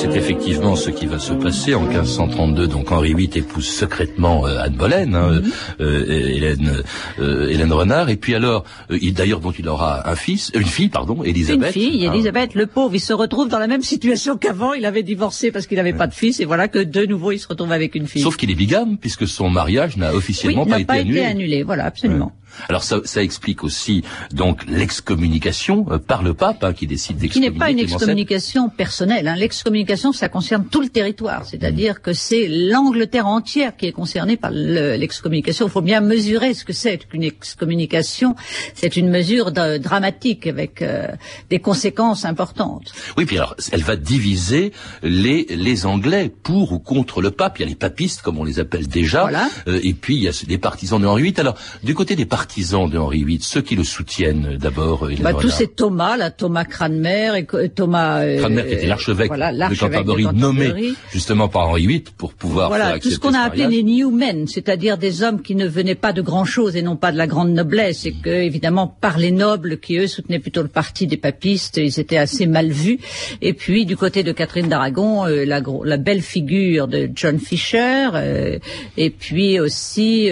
C'est 0.04 0.18
effectivement 0.18 0.76
ce 0.76 0.90
qui 0.90 1.06
va 1.06 1.18
se 1.18 1.32
passer 1.32 1.74
en 1.74 1.80
1532. 1.80 2.66
Donc 2.66 2.92
Henri 2.92 3.14
VIII 3.14 3.30
épouse 3.36 3.66
secrètement 3.66 4.46
euh, 4.46 4.58
Anne 4.60 4.74
Boleyn, 4.74 5.14
hein, 5.14 5.40
mhm. 5.40 5.50
euh, 5.80 6.28
Hélène, 6.28 6.82
euh, 7.20 7.48
Hélène 7.48 7.72
Renard. 7.72 8.10
Et 8.10 8.16
puis 8.16 8.34
alors, 8.34 8.64
d'ailleurs, 8.90 9.40
dont 9.40 9.52
il 9.52 9.66
aura 9.66 10.06
un 10.06 10.14
fils, 10.14 10.52
une 10.54 10.66
fille, 10.66 10.90
pardon, 10.90 11.24
Élisabeth. 11.24 11.74
Une 11.74 11.82
fille, 11.82 12.04
Élisabeth. 12.04 12.54
Le 12.54 12.66
pauvre, 12.66 12.94
il 12.94 13.00
se 13.00 13.14
retrouve 13.14 13.48
dans 13.48 13.58
la 13.58 13.66
même 13.66 13.80
situation 13.80 14.36
qu'avant. 14.36 14.74
Il 14.74 14.84
avait 14.84 15.02
divorcé 15.02 15.50
parce 15.50 15.66
qu'il 15.66 15.78
n'avait 15.78 15.94
pas 15.94 16.06
de 16.06 16.14
fils, 16.14 16.38
et 16.38 16.44
voilà 16.44 16.68
que 16.68 16.80
de 16.80 17.06
nouveau, 17.06 17.32
il 17.32 17.38
se 17.38 17.48
retrouve 17.48 17.72
avec 17.72 17.94
une 17.94 18.06
fille. 18.06 18.20
Sauf 18.20 18.36
qu'il 18.36 18.50
est 18.50 18.56
bigame, 18.56 18.98
puisque 18.98 19.26
son 19.26 19.48
mariage 19.48 19.96
n'a 19.96 20.12
officiellement 20.12 20.66
pas, 20.66 20.80
été 20.80 20.92
annulé. 20.92 21.20
Été 21.20 21.26
annulé. 21.26 21.62
Voilà, 21.62 21.86
absolument. 21.86 22.32
Alors 22.68 22.84
ça, 22.84 23.00
ça, 23.04 23.22
explique 23.22 23.64
aussi 23.64 24.02
donc 24.32 24.66
l'excommunication 24.66 25.86
euh, 25.90 25.98
par 25.98 26.22
le 26.22 26.34
pape 26.34 26.62
hein, 26.64 26.72
qui 26.72 26.86
décide 26.86 27.18
d'excommunier. 27.18 27.50
Qui 27.50 27.54
n'est 27.54 27.58
pas 27.58 27.70
une 27.70 27.78
excommunication 27.78 28.68
personnelle. 28.68 29.28
Hein. 29.28 29.36
L'excommunication, 29.36 30.12
ça 30.12 30.28
concerne 30.28 30.66
tout 30.66 30.80
le 30.80 30.88
territoire, 30.88 31.44
c'est-à-dire 31.44 32.02
que 32.02 32.12
c'est 32.12 32.48
l'Angleterre 32.48 33.26
entière 33.26 33.76
qui 33.76 33.86
est 33.86 33.92
concernée 33.92 34.36
par 34.36 34.50
l'excommunication. 34.50 35.66
Il 35.66 35.70
faut 35.70 35.82
bien 35.82 36.00
mesurer 36.00 36.54
ce 36.54 36.64
que 36.64 36.72
c'est 36.72 36.98
qu'une 37.08 37.24
excommunication. 37.24 38.34
C'est 38.74 38.96
une 38.96 39.10
mesure 39.10 39.52
dramatique 39.52 40.46
avec 40.46 40.82
euh, 40.82 41.08
des 41.50 41.58
conséquences 41.58 42.24
importantes. 42.24 42.92
Oui, 43.16 43.24
puis 43.24 43.36
alors 43.36 43.54
elle 43.72 43.82
va 43.82 43.96
diviser 43.96 44.72
les 45.02 45.46
les 45.50 45.86
Anglais 45.86 46.32
pour 46.42 46.72
ou 46.72 46.78
contre 46.78 47.20
le 47.20 47.30
pape. 47.30 47.58
Il 47.58 47.62
y 47.62 47.64
a 47.64 47.68
les 47.68 47.74
papistes 47.74 48.22
comme 48.22 48.38
on 48.38 48.44
les 48.44 48.60
appelle 48.60 48.86
déjà, 48.86 49.22
voilà. 49.22 49.48
euh, 49.68 49.80
et 49.82 49.94
puis 49.94 50.16
il 50.16 50.22
y 50.22 50.28
a 50.28 50.44
les 50.48 50.58
partisans 50.58 51.00
de 51.00 51.06
Henri 51.06 51.22
VIII. 51.24 51.40
Alors 51.40 51.56
du 51.82 51.94
côté 51.94 52.16
des 52.16 52.26
partisans 52.26 52.43
partisans 52.44 52.90
de 52.90 52.98
Henri 52.98 53.24
VIII, 53.24 53.40
ceux 53.40 53.62
qui 53.62 53.74
le 53.74 53.84
soutiennent 53.84 54.58
d'abord 54.60 55.08
bah, 55.22 55.32
Tous 55.32 55.48
ces 55.48 55.66
Thomas, 55.66 56.18
là, 56.18 56.30
Thomas 56.30 56.66
Cranmer 56.66 57.38
et 57.38 57.68
Thomas... 57.70 58.20
Euh, 58.20 58.38
Cranmer 58.38 58.66
qui 58.66 58.74
était 58.74 58.86
l'archevêque 58.86 59.32
de 59.32 59.78
Canterbury, 59.80 60.26
nommé 60.34 60.92
justement 61.10 61.48
par 61.48 61.70
Henri 61.70 61.86
VIII 61.86 62.04
pour 62.18 62.34
pouvoir 62.34 62.68
voilà, 62.68 62.90
faire 62.90 63.00
tout 63.00 63.10
ce 63.10 63.18
qu'on 63.18 63.32
a 63.32 63.40
appelé 63.40 63.66
les 63.66 63.82
newmen, 63.82 64.46
c'est-à-dire 64.46 64.98
des 64.98 65.22
hommes 65.22 65.40
qui 65.40 65.54
ne 65.54 65.66
venaient 65.66 65.94
pas 65.94 66.12
de 66.12 66.20
grand-chose 66.20 66.76
et 66.76 66.82
non 66.82 66.96
pas 66.96 67.12
de 67.12 67.16
la 67.16 67.26
grande 67.26 67.50
noblesse, 67.50 68.04
et 68.04 68.12
que, 68.12 68.28
évidemment, 68.28 68.88
par 68.88 69.16
les 69.16 69.30
nobles 69.30 69.78
qui, 69.80 69.96
eux, 69.96 70.06
soutenaient 70.06 70.38
plutôt 70.38 70.60
le 70.60 70.68
parti 70.68 71.06
des 71.06 71.16
papistes, 71.16 71.78
ils 71.78 71.98
étaient 71.98 72.18
assez 72.18 72.44
mal 72.44 72.70
vus. 72.70 72.98
Et 73.40 73.54
puis, 73.54 73.86
du 73.86 73.96
côté 73.96 74.22
de 74.22 74.32
Catherine 74.32 74.68
d'Aragon, 74.68 75.26
euh, 75.26 75.46
la, 75.46 75.62
la, 75.84 75.96
belle 75.96 76.20
figure 76.20 76.88
de 76.88 77.08
John 77.14 77.38
Fisher, 77.38 78.10
euh, 78.12 78.58
et 78.98 79.08
puis 79.08 79.58
aussi 79.60 80.28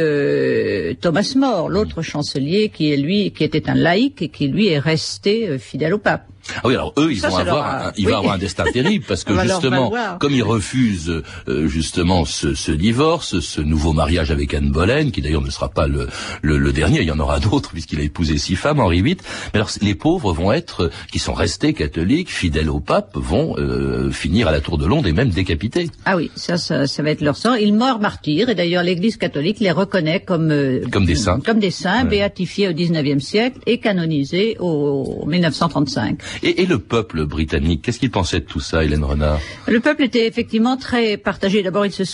Thomas 1.01 1.33
More, 1.37 1.71
l'autre 1.71 2.02
chancelier 2.03 2.69
qui 2.69 2.93
est 2.93 2.97
lui, 2.97 3.31
qui 3.33 3.45
était 3.45 3.69
un 3.71 3.75
laïc 3.75 4.23
et 4.23 4.29
qui 4.29 4.49
lui 4.49 4.69
est 4.69 4.79
resté 4.79 5.49
euh, 5.49 5.59
fidèle 5.59 5.95
au 5.95 5.99
pape. 5.99 6.32
Ah 6.57 6.61
oui, 6.65 6.75
alors 6.75 6.93
eux, 6.99 7.13
ils 7.13 7.21
vont 7.21 7.37
avoir, 7.37 7.87
un, 7.87 7.93
ils 7.97 8.09
vont 8.09 8.17
avoir 8.17 8.35
un 8.35 8.39
destin 8.39 8.65
terrible 8.73 9.05
parce 9.07 9.25
que 9.25 9.39
justement, 9.41 9.93
comme 10.19 10.33
ils 10.33 10.43
refusent 10.43 11.23
euh, 11.49 11.69
justement 11.69 12.25
ce, 12.25 12.55
ce, 12.55 12.73
divorce, 12.73 13.41
ce 13.41 13.61
nouveau 13.61 13.93
mariage 13.93 14.31
avec 14.31 14.55
Anne 14.55 14.71
Boleyn, 14.71 15.11
qui 15.11 15.23
d'ailleurs 15.23 15.43
ne 15.43 15.51
sera 15.51 15.69
pas 15.69 15.87
le, 15.87 16.09
le, 16.43 16.59
le, 16.59 16.73
dernier, 16.73 17.01
il 17.01 17.07
y 17.07 17.11
en 17.11 17.21
aura 17.21 17.39
d'autres 17.41 17.71
puisqu'il 17.73 18.01
a 18.01 18.03
épousé 18.03 18.39
six 18.39 18.57
femmes, 18.57 18.81
Henri 18.81 19.03
VIII. 19.03 19.17
Mais 19.53 19.61
alors, 19.61 19.71
les 19.81 19.95
pauvres 19.95 20.33
vont 20.33 20.53
être, 20.53 20.91
qui 21.11 21.19
sont 21.19 21.35
restés 21.35 21.73
catholiques, 21.75 22.31
fidèles 22.31 22.71
au 22.71 22.81
pape, 22.81 23.11
vont 23.15 23.57
euh, 23.59 24.11
finir 24.11 24.49
à 24.49 24.53
la 24.53 24.61
Tour 24.61 24.79
de 24.79 24.87
Londres 24.87 25.09
et 25.09 25.13
même 25.13 25.31
décapités. 25.31 25.91
Ah 26.05 26.17
oui, 26.17 26.31
ça, 26.35 26.57
ça, 26.57 26.87
ça 26.87 27.03
va 27.03 27.11
être 27.11 27.21
leur 27.21 27.37
sort. 27.37 27.57
Ils 27.57 27.75
meurent 27.75 28.01
martyrs 28.01 28.49
et 28.49 28.55
d'ailleurs 28.55 28.83
l'Église 28.83 29.17
catholique 29.17 29.61
les 29.61 29.71
reconnaît 29.71 30.21
comme 30.21 30.51
euh, 30.51 30.81
comme 30.91 31.07
des 31.07 31.15
saints, 31.15 31.41
comme 31.41 31.59
des 31.59 31.71
saints, 31.71 32.05
béatifiés 32.05 32.69
au 32.69 32.73
XIXe 32.73 33.23
siècle 33.23 33.59
et 33.67 33.79
canonisés 33.79 34.57
au 34.61 35.25
1935. 35.27 36.19
Et, 36.43 36.63
et 36.63 36.67
le 36.67 36.79
peuple 36.79 37.25
britannique, 37.27 37.83
qu'est-ce 37.83 37.99
qu'il 37.99 38.11
pensait 38.11 38.41
de 38.41 38.45
tout 38.45 38.61
ça, 38.61 38.85
Hélène 38.85 39.05
Renard? 39.05 39.41
Le 39.67 39.81
peuple 39.81 40.05
était 40.05 40.27
effectivement 40.27 40.77
très 40.77 41.17
partagé. 41.17 41.63
D'abord, 41.63 41.87
il 41.87 41.93
se, 41.93 42.05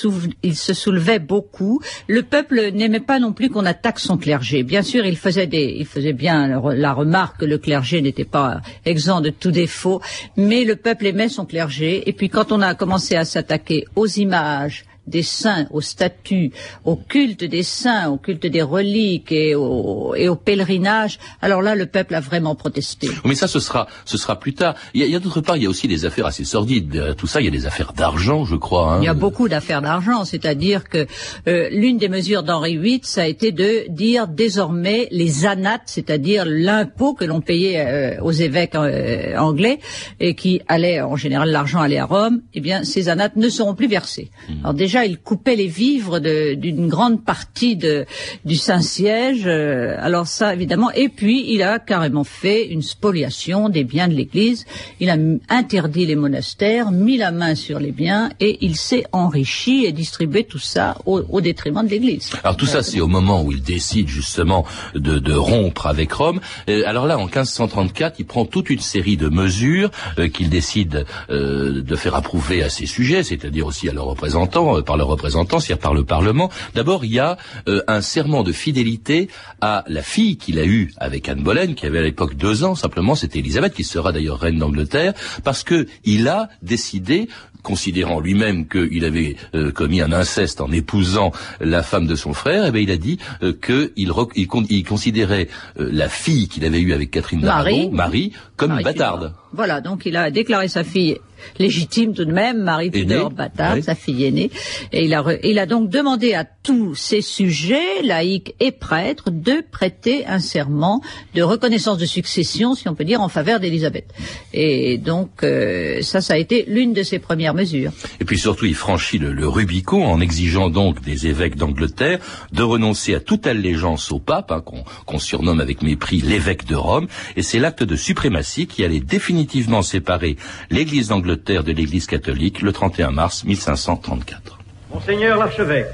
soulevait 0.74 1.18
beaucoup. 1.18 1.80
Le 2.06 2.22
peuple 2.22 2.70
n'aimait 2.72 3.00
pas 3.00 3.18
non 3.18 3.32
plus 3.32 3.48
qu'on 3.50 3.66
attaque 3.66 3.98
son 3.98 4.16
clergé. 4.16 4.62
Bien 4.62 4.82
sûr, 4.82 5.04
il 5.04 5.16
faisait, 5.16 5.46
des, 5.46 5.74
il 5.78 5.86
faisait 5.86 6.12
bien 6.12 6.60
la 6.72 6.92
remarque 6.92 7.40
que 7.40 7.44
le 7.44 7.58
clergé 7.58 8.02
n'était 8.02 8.24
pas 8.24 8.60
exempt 8.84 9.20
de 9.20 9.30
tout 9.30 9.50
défaut, 9.50 10.00
mais 10.36 10.64
le 10.64 10.76
peuple 10.76 11.06
aimait 11.06 11.28
son 11.28 11.44
clergé. 11.44 12.08
Et 12.08 12.12
puis, 12.12 12.28
quand 12.28 12.52
on 12.52 12.60
a 12.60 12.74
commencé 12.74 13.14
à 13.16 13.24
s'attaquer 13.24 13.84
aux 13.96 14.06
images, 14.06 14.84
des 15.08 15.22
saints, 15.22 15.66
au 15.70 15.80
statut, 15.80 16.52
au 16.84 16.96
culte 16.96 17.44
des 17.44 17.62
saints, 17.62 18.08
au 18.08 18.16
culte 18.16 18.46
des 18.46 18.62
reliques 18.62 19.32
et 19.32 19.54
au, 19.54 20.14
et 20.14 20.28
au 20.28 20.36
pèlerinage, 20.36 21.18
alors 21.40 21.62
là, 21.62 21.74
le 21.74 21.86
peuple 21.86 22.14
a 22.14 22.20
vraiment 22.20 22.54
protesté. 22.54 23.08
Mais 23.24 23.34
ça, 23.34 23.48
ce 23.48 23.60
sera, 23.60 23.86
ce 24.04 24.18
sera 24.18 24.38
plus 24.38 24.54
tard. 24.54 24.74
Il 24.94 25.04
y 25.04 25.14
a, 25.14 25.16
a 25.16 25.20
d'autre 25.20 25.40
part, 25.40 25.56
il 25.56 25.62
y 25.64 25.66
a 25.66 25.70
aussi 25.70 25.88
des 25.88 26.04
affaires 26.04 26.26
assez 26.26 26.44
sordides. 26.44 27.14
tout 27.16 27.26
ça, 27.26 27.40
il 27.40 27.44
y 27.44 27.48
a 27.48 27.52
des 27.52 27.66
affaires 27.66 27.92
d'argent, 27.92 28.44
je 28.44 28.56
crois. 28.56 28.94
Hein. 28.94 28.98
Il 29.02 29.04
y 29.04 29.08
a 29.08 29.14
beaucoup 29.14 29.48
d'affaires 29.48 29.82
d'argent, 29.82 30.24
c'est-à-dire 30.24 30.88
que 30.88 31.06
euh, 31.46 31.68
l'une 31.70 31.98
des 31.98 32.08
mesures 32.08 32.42
d'Henri 32.42 32.76
VIII, 32.76 33.00
ça 33.02 33.22
a 33.22 33.26
été 33.26 33.52
de 33.52 33.84
dire 33.88 34.28
désormais 34.28 35.08
les 35.10 35.46
anates, 35.46 35.82
c'est-à-dire 35.86 36.44
l'impôt 36.46 37.14
que 37.14 37.24
l'on 37.24 37.40
payait 37.40 37.80
euh, 37.80 38.22
aux 38.22 38.32
évêques 38.32 38.74
euh, 38.74 39.36
anglais 39.36 39.78
et 40.20 40.34
qui 40.34 40.60
allait, 40.68 41.00
en 41.00 41.16
général, 41.16 41.50
l'argent 41.50 41.80
allait 41.80 41.98
à 41.98 42.04
Rome, 42.04 42.40
eh 42.54 42.60
bien, 42.60 42.84
ces 42.84 43.08
anates 43.08 43.36
ne 43.36 43.48
seront 43.48 43.74
plus 43.74 43.88
versés. 43.88 44.30
Hmm. 44.48 44.60
Alors 44.60 44.74
déjà, 44.74 44.97
déjà, 44.98 45.06
il 45.06 45.18
coupait 45.18 45.56
les 45.56 45.66
vivres 45.66 46.18
d'une 46.18 46.88
grande 46.88 47.24
partie 47.24 47.76
de, 47.76 48.06
du 48.44 48.56
Saint-Siège. 48.56 49.44
Euh, 49.46 49.96
alors 49.98 50.26
ça, 50.26 50.54
évidemment. 50.54 50.90
Et 50.92 51.08
puis, 51.08 51.44
il 51.52 51.62
a 51.62 51.78
carrément 51.78 52.24
fait 52.24 52.66
une 52.66 52.82
spoliation 52.82 53.68
des 53.68 53.84
biens 53.84 54.08
de 54.08 54.14
l'Église. 54.14 54.64
Il 55.00 55.10
a 55.10 55.16
interdit 55.48 56.06
les 56.06 56.16
monastères, 56.16 56.90
mis 56.90 57.16
la 57.16 57.30
main 57.30 57.54
sur 57.54 57.78
les 57.78 57.92
biens, 57.92 58.30
et 58.40 58.58
il 58.60 58.76
s'est 58.76 59.04
enrichi 59.12 59.84
et 59.84 59.92
distribué 59.92 60.44
tout 60.44 60.58
ça 60.58 60.96
au, 61.06 61.40
détriment 61.40 61.84
de 61.84 61.90
l'Église. 61.90 62.30
Alors 62.42 62.56
tout 62.56 62.66
ça, 62.66 62.82
c'est 62.82 63.00
au 63.00 63.06
moment 63.06 63.42
où 63.42 63.52
il 63.52 63.62
décide 63.62 64.08
justement 64.08 64.64
de, 64.94 65.18
de 65.18 65.32
rompre 65.32 65.86
avec 65.86 66.12
Rome. 66.12 66.40
Euh, 66.68 66.82
alors 66.86 67.06
là, 67.06 67.16
en 67.18 67.26
1534, 67.26 68.16
il 68.18 68.26
prend 68.26 68.44
toute 68.44 68.70
une 68.70 68.80
série 68.80 69.16
de 69.16 69.28
mesures 69.28 69.90
euh, 70.18 70.28
qu'il 70.28 70.48
décide 70.48 71.06
euh, 71.30 71.82
de 71.82 71.96
faire 71.96 72.14
approuver 72.14 72.62
à 72.62 72.68
ses 72.68 72.86
sujets, 72.86 73.22
c'est-à-dire 73.22 73.66
aussi 73.66 73.88
à 73.88 73.92
leurs 73.92 74.06
représentants, 74.06 74.82
par 74.88 74.96
leurs 74.96 75.08
représentants, 75.08 75.60
c'est-à-dire 75.60 75.82
par 75.82 75.92
le 75.92 76.04
Parlement. 76.04 76.50
D'abord, 76.74 77.04
il 77.04 77.12
y 77.12 77.18
a 77.18 77.36
un 77.66 78.00
serment 78.00 78.42
de 78.42 78.52
fidélité 78.52 79.28
à 79.60 79.84
la 79.86 80.02
fille 80.02 80.38
qu'il 80.38 80.58
a 80.58 80.64
eue 80.64 80.92
avec 80.96 81.28
Anne 81.28 81.42
Boleyn, 81.42 81.74
qui 81.74 81.84
avait 81.84 81.98
à 81.98 82.02
l'époque 82.02 82.34
deux 82.36 82.64
ans 82.64 82.74
simplement, 82.74 83.14
c'était 83.14 83.40
Élisabeth, 83.40 83.74
qui 83.74 83.84
sera 83.84 84.12
d'ailleurs 84.12 84.40
reine 84.40 84.58
d'Angleterre, 84.58 85.12
parce 85.44 85.62
que 85.62 85.86
il 86.04 86.26
a 86.26 86.48
décidé 86.62 87.28
considérant 87.62 88.20
lui-même 88.20 88.66
qu'il 88.66 89.04
avait 89.04 89.36
euh, 89.54 89.70
commis 89.72 90.00
un 90.00 90.12
inceste 90.12 90.60
en 90.60 90.70
épousant 90.72 91.32
la 91.60 91.82
femme 91.82 92.06
de 92.06 92.14
son 92.14 92.32
frère, 92.32 92.64
eh 92.66 92.70
bien, 92.70 92.80
il 92.80 92.90
a 92.90 92.96
dit 92.96 93.18
euh, 93.42 93.52
qu'il 93.52 94.10
il, 94.36 94.84
considérait 94.86 95.48
euh, 95.78 95.90
la 95.92 96.08
fille 96.08 96.48
qu'il 96.48 96.64
avait 96.64 96.80
eue 96.80 96.94
avec 96.94 97.10
Catherine 97.10 97.40
d'Aragon, 97.40 97.90
Marie, 97.92 98.32
comme 98.56 98.72
une 98.72 98.82
bâtarde. 98.82 99.34
Voilà, 99.52 99.80
donc 99.80 100.06
il 100.06 100.16
a 100.16 100.30
déclaré 100.30 100.68
sa 100.68 100.84
fille 100.84 101.18
légitime 101.58 102.14
tout 102.14 102.24
de 102.24 102.32
même, 102.32 102.62
Marie 102.62 102.90
Tudor 102.90 103.30
Bâtard, 103.30 103.78
sa 103.82 103.94
fille 103.94 104.24
aînée. 104.24 104.50
Et 104.92 105.04
il 105.04 105.14
a, 105.14 105.24
il 105.42 105.58
a 105.58 105.66
donc 105.66 105.88
demandé 105.88 106.34
à 106.34 106.44
tous 106.44 106.94
ses 106.94 107.22
sujets, 107.22 108.02
laïcs 108.02 108.54
et 108.60 108.72
prêtres, 108.72 109.30
de 109.30 109.62
prêter 109.70 110.26
un 110.26 110.38
serment 110.38 111.00
de 111.34 111.42
reconnaissance 111.42 111.98
de 111.98 112.06
succession, 112.06 112.74
si 112.74 112.88
on 112.88 112.94
peut 112.94 113.04
dire, 113.04 113.20
en 113.20 113.28
faveur 113.28 113.60
d'Élisabeth. 113.60 114.12
Et 114.52 114.98
donc, 114.98 115.42
euh, 115.42 116.02
ça, 116.02 116.20
ça 116.20 116.34
a 116.34 116.36
été 116.36 116.64
l'une 116.68 116.92
de 116.92 117.02
ses 117.02 117.18
premières 117.18 117.54
mesures. 117.54 117.92
Et 118.20 118.24
puis 118.24 118.38
surtout, 118.38 118.66
il 118.66 118.74
franchit 118.74 119.18
le, 119.18 119.48
Rubicon 119.48 120.04
en 120.04 120.20
exigeant 120.20 120.68
donc 120.68 121.02
des 121.02 121.26
évêques 121.26 121.56
d'Angleterre 121.56 122.18
de 122.52 122.62
renoncer 122.62 123.14
à 123.14 123.20
toute 123.20 123.46
allégeance 123.46 124.12
au 124.12 124.18
pape, 124.18 124.52
hein, 124.52 124.62
qu'on 125.06 125.18
surnomme 125.18 125.60
avec 125.60 125.82
mépris 125.82 126.20
l'évêque 126.20 126.66
de 126.66 126.74
Rome. 126.74 127.06
Et 127.36 127.42
c'est 127.42 127.58
l'acte 127.58 127.82
de 127.82 127.96
suprématie 127.96 128.66
qui 128.66 128.84
allait 128.84 129.00
définitivement 129.00 129.82
séparer 129.82 130.36
l'Église 130.70 131.08
d'Angleterre 131.08 131.27
terre 131.36 131.64
de 131.64 131.72
l'Église 131.72 132.06
catholique 132.06 132.62
le 132.62 132.72
31 132.72 133.10
mars 133.10 133.44
1534. 133.44 134.58
Monseigneur 134.92 135.38
l'archevêque, 135.38 135.88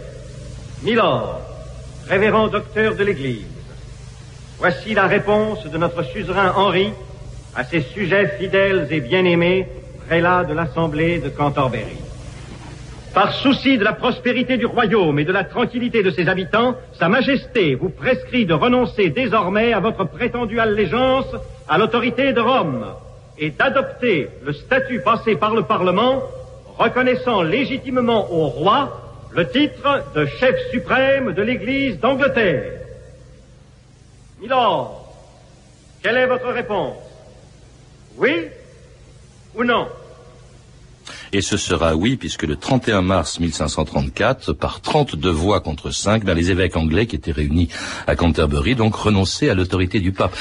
Milord, 0.82 1.40
révérend 2.08 2.48
docteur 2.48 2.94
de 2.94 3.04
l'Église, 3.04 3.46
voici 4.58 4.94
la 4.94 5.06
réponse 5.06 5.66
de 5.66 5.78
notre 5.78 6.04
suzerain 6.04 6.52
Henri 6.56 6.92
à 7.56 7.64
ses 7.64 7.82
sujets 7.82 8.36
fidèles 8.38 8.88
et 8.90 9.00
bien-aimés, 9.00 9.66
prélats 10.06 10.44
de 10.44 10.54
l'Assemblée 10.54 11.18
de 11.18 11.28
Canterbury. 11.28 11.98
Par 13.14 13.32
souci 13.32 13.78
de 13.78 13.84
la 13.84 13.92
prospérité 13.92 14.56
du 14.56 14.66
royaume 14.66 15.20
et 15.20 15.24
de 15.24 15.32
la 15.32 15.44
tranquillité 15.44 16.02
de 16.02 16.10
ses 16.10 16.28
habitants, 16.28 16.74
Sa 16.98 17.08
Majesté 17.08 17.76
vous 17.76 17.88
prescrit 17.88 18.44
de 18.44 18.54
renoncer 18.54 19.10
désormais 19.10 19.72
à 19.72 19.78
votre 19.78 20.04
prétendue 20.04 20.58
allégeance 20.58 21.26
à 21.68 21.78
l'autorité 21.78 22.32
de 22.32 22.40
Rome 22.40 22.84
et 23.38 23.50
d'adopter 23.50 24.28
le 24.42 24.52
statut 24.52 25.00
passé 25.00 25.36
par 25.36 25.54
le 25.54 25.62
Parlement 25.62 26.22
reconnaissant 26.78 27.42
légitimement 27.42 28.32
au 28.32 28.46
roi 28.46 29.00
le 29.32 29.48
titre 29.48 30.04
de 30.14 30.26
chef 30.26 30.54
suprême 30.70 31.32
de 31.32 31.42
l'Église 31.42 31.98
d'Angleterre. 31.98 32.80
Milord, 34.40 35.12
quelle 36.02 36.16
est 36.16 36.26
votre 36.26 36.48
réponse? 36.48 36.96
Oui 38.16 38.48
ou 39.54 39.64
non? 39.64 39.88
Et 41.32 41.40
ce 41.40 41.56
sera 41.56 41.96
oui, 41.96 42.16
puisque 42.16 42.44
le 42.44 42.56
31 42.56 43.02
mars 43.02 43.40
1534, 43.40 44.52
par 44.52 44.80
32 44.80 45.30
voix 45.30 45.60
contre 45.60 45.90
5, 45.90 46.24
ben, 46.24 46.34
les 46.34 46.50
évêques 46.50 46.76
anglais 46.76 47.06
qui 47.06 47.16
étaient 47.16 47.32
réunis 47.32 47.68
à 48.06 48.14
Canterbury 48.14 48.76
donc 48.76 48.94
renonçaient 48.94 49.50
à 49.50 49.54
l'autorité 49.54 49.98
du 49.98 50.12
pape. 50.12 50.36